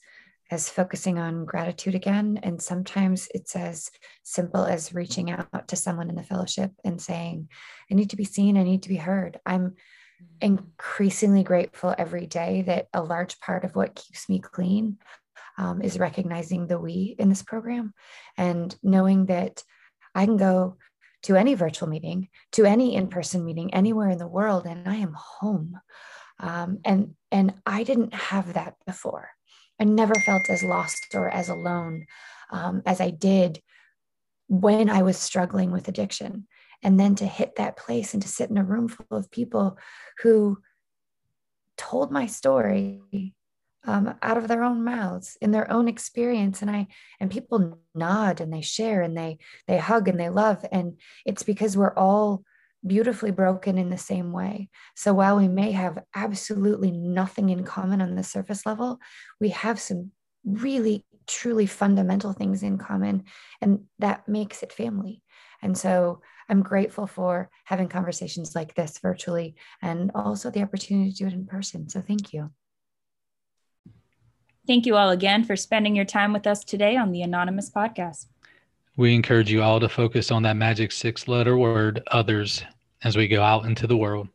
as 0.49 0.69
focusing 0.69 1.19
on 1.19 1.45
gratitude 1.45 1.95
again, 1.95 2.39
and 2.43 2.61
sometimes 2.61 3.27
it's 3.33 3.55
as 3.55 3.89
simple 4.23 4.63
as 4.63 4.93
reaching 4.93 5.29
out 5.29 5.67
to 5.67 5.75
someone 5.75 6.09
in 6.09 6.15
the 6.15 6.23
fellowship 6.23 6.71
and 6.83 7.01
saying, 7.01 7.49
"I 7.91 7.95
need 7.95 8.09
to 8.11 8.15
be 8.15 8.25
seen. 8.25 8.57
I 8.57 8.63
need 8.63 8.83
to 8.83 8.89
be 8.89 8.97
heard." 8.97 9.39
I'm 9.45 9.75
increasingly 10.41 11.43
grateful 11.43 11.93
every 11.97 12.25
day 12.25 12.63
that 12.63 12.87
a 12.93 13.03
large 13.03 13.39
part 13.39 13.63
of 13.63 13.75
what 13.75 13.95
keeps 13.95 14.27
me 14.29 14.39
clean 14.39 14.97
um, 15.57 15.81
is 15.81 15.99
recognizing 15.99 16.67
the 16.67 16.79
we 16.79 17.15
in 17.19 17.29
this 17.29 17.43
program 17.43 17.93
and 18.37 18.75
knowing 18.81 19.27
that 19.27 19.63
I 20.15 20.25
can 20.25 20.37
go 20.37 20.77
to 21.23 21.35
any 21.35 21.55
virtual 21.55 21.89
meeting, 21.89 22.29
to 22.53 22.65
any 22.65 22.95
in-person 22.95 23.43
meeting 23.43 23.73
anywhere 23.73 24.09
in 24.09 24.17
the 24.17 24.27
world, 24.27 24.65
and 24.65 24.87
I 24.87 24.95
am 24.95 25.13
home. 25.13 25.79
Um, 26.39 26.79
and 26.85 27.15
and 27.31 27.55
I 27.65 27.83
didn't 27.83 28.13
have 28.13 28.53
that 28.53 28.75
before. 28.85 29.29
I 29.79 29.83
never 29.83 30.15
felt 30.15 30.49
as 30.49 30.63
lost 30.63 31.13
or 31.13 31.29
as 31.29 31.49
alone 31.49 32.05
um, 32.51 32.81
as 32.85 32.99
I 33.01 33.09
did 33.09 33.61
when 34.47 34.89
I 34.89 35.03
was 35.03 35.17
struggling 35.17 35.71
with 35.71 35.87
addiction. 35.87 36.47
And 36.83 36.99
then 36.99 37.15
to 37.15 37.25
hit 37.25 37.55
that 37.55 37.77
place 37.77 38.13
and 38.13 38.21
to 38.21 38.29
sit 38.29 38.49
in 38.49 38.57
a 38.57 38.63
room 38.63 38.87
full 38.87 39.17
of 39.17 39.31
people 39.31 39.77
who 40.21 40.59
told 41.75 42.11
my 42.11 42.27
story 42.27 43.33
um, 43.85 44.15
out 44.21 44.37
of 44.37 44.47
their 44.47 44.63
own 44.63 44.83
mouths 44.83 45.37
in 45.41 45.51
their 45.51 45.71
own 45.71 45.87
experience. 45.87 46.61
And 46.61 46.69
i 46.69 46.87
and 47.19 47.31
people 47.31 47.79
nod 47.95 48.41
and 48.41 48.53
they 48.53 48.61
share 48.61 49.01
and 49.01 49.17
they 49.17 49.39
they 49.67 49.77
hug 49.77 50.07
and 50.07 50.19
they 50.19 50.29
love. 50.29 50.65
And 50.71 50.99
it's 51.25 51.43
because 51.43 51.75
we're 51.75 51.93
all 51.95 52.43
beautifully 52.85 53.31
broken 53.31 53.77
in 53.77 53.89
the 53.89 53.97
same 53.97 54.31
way 54.31 54.69
so 54.95 55.13
while 55.13 55.37
we 55.37 55.47
may 55.47 55.71
have 55.71 56.03
absolutely 56.15 56.91
nothing 56.91 57.49
in 57.49 57.63
common 57.63 58.01
on 58.01 58.15
the 58.15 58.23
surface 58.23 58.65
level 58.65 58.99
we 59.39 59.49
have 59.49 59.79
some 59.79 60.11
really 60.45 61.03
truly 61.25 61.65
fundamental 61.65 62.33
things 62.33 62.63
in 62.63 62.77
common 62.77 63.23
and 63.61 63.79
that 63.99 64.27
makes 64.27 64.63
it 64.63 64.71
family 64.71 65.21
and 65.61 65.77
so 65.77 66.21
I'm 66.49 66.61
grateful 66.61 67.07
for 67.07 67.49
having 67.65 67.89
conversations 67.89 68.55
like 68.55 68.73
this 68.75 68.99
virtually 68.99 69.55
and 69.81 70.11
also 70.15 70.49
the 70.49 70.61
opportunity 70.61 71.11
to 71.11 71.17
do 71.17 71.27
it 71.27 71.33
in 71.33 71.45
person. 71.45 71.89
So 71.89 72.01
thank 72.01 72.33
you. 72.33 72.51
Thank 74.65 74.85
you 74.85 74.95
all 74.95 75.09
again 75.09 75.43
for 75.43 75.55
spending 75.55 75.95
your 75.95 76.05
time 76.05 76.33
with 76.33 76.45
us 76.45 76.63
today 76.63 76.97
on 76.97 77.11
the 77.11 77.21
Anonymous 77.21 77.69
Podcast. 77.69 78.27
We 78.97 79.13
encourage 79.13 79.51
you 79.51 79.61
all 79.61 79.79
to 79.79 79.87
focus 79.87 80.31
on 80.31 80.41
that 80.43 80.57
magic 80.57 80.91
six 80.91 81.27
letter 81.27 81.55
word, 81.55 82.01
others, 82.07 82.63
as 83.03 83.15
we 83.15 83.27
go 83.27 83.43
out 83.43 83.65
into 83.65 83.85
the 83.85 83.95
world. 83.95 84.27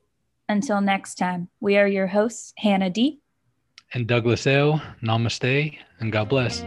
Until 0.48 0.81
next 0.81 1.16
time, 1.16 1.48
we 1.61 1.77
are 1.79 1.88
your 1.88 2.07
hosts, 2.07 2.55
Hannah 2.59 2.88
D. 2.90 3.18
And 3.92 4.07
Douglas 4.07 4.46
L. 4.46 4.81
Namaste, 5.03 5.77
and 5.98 6.12
God 6.12 6.29
bless. 6.29 6.62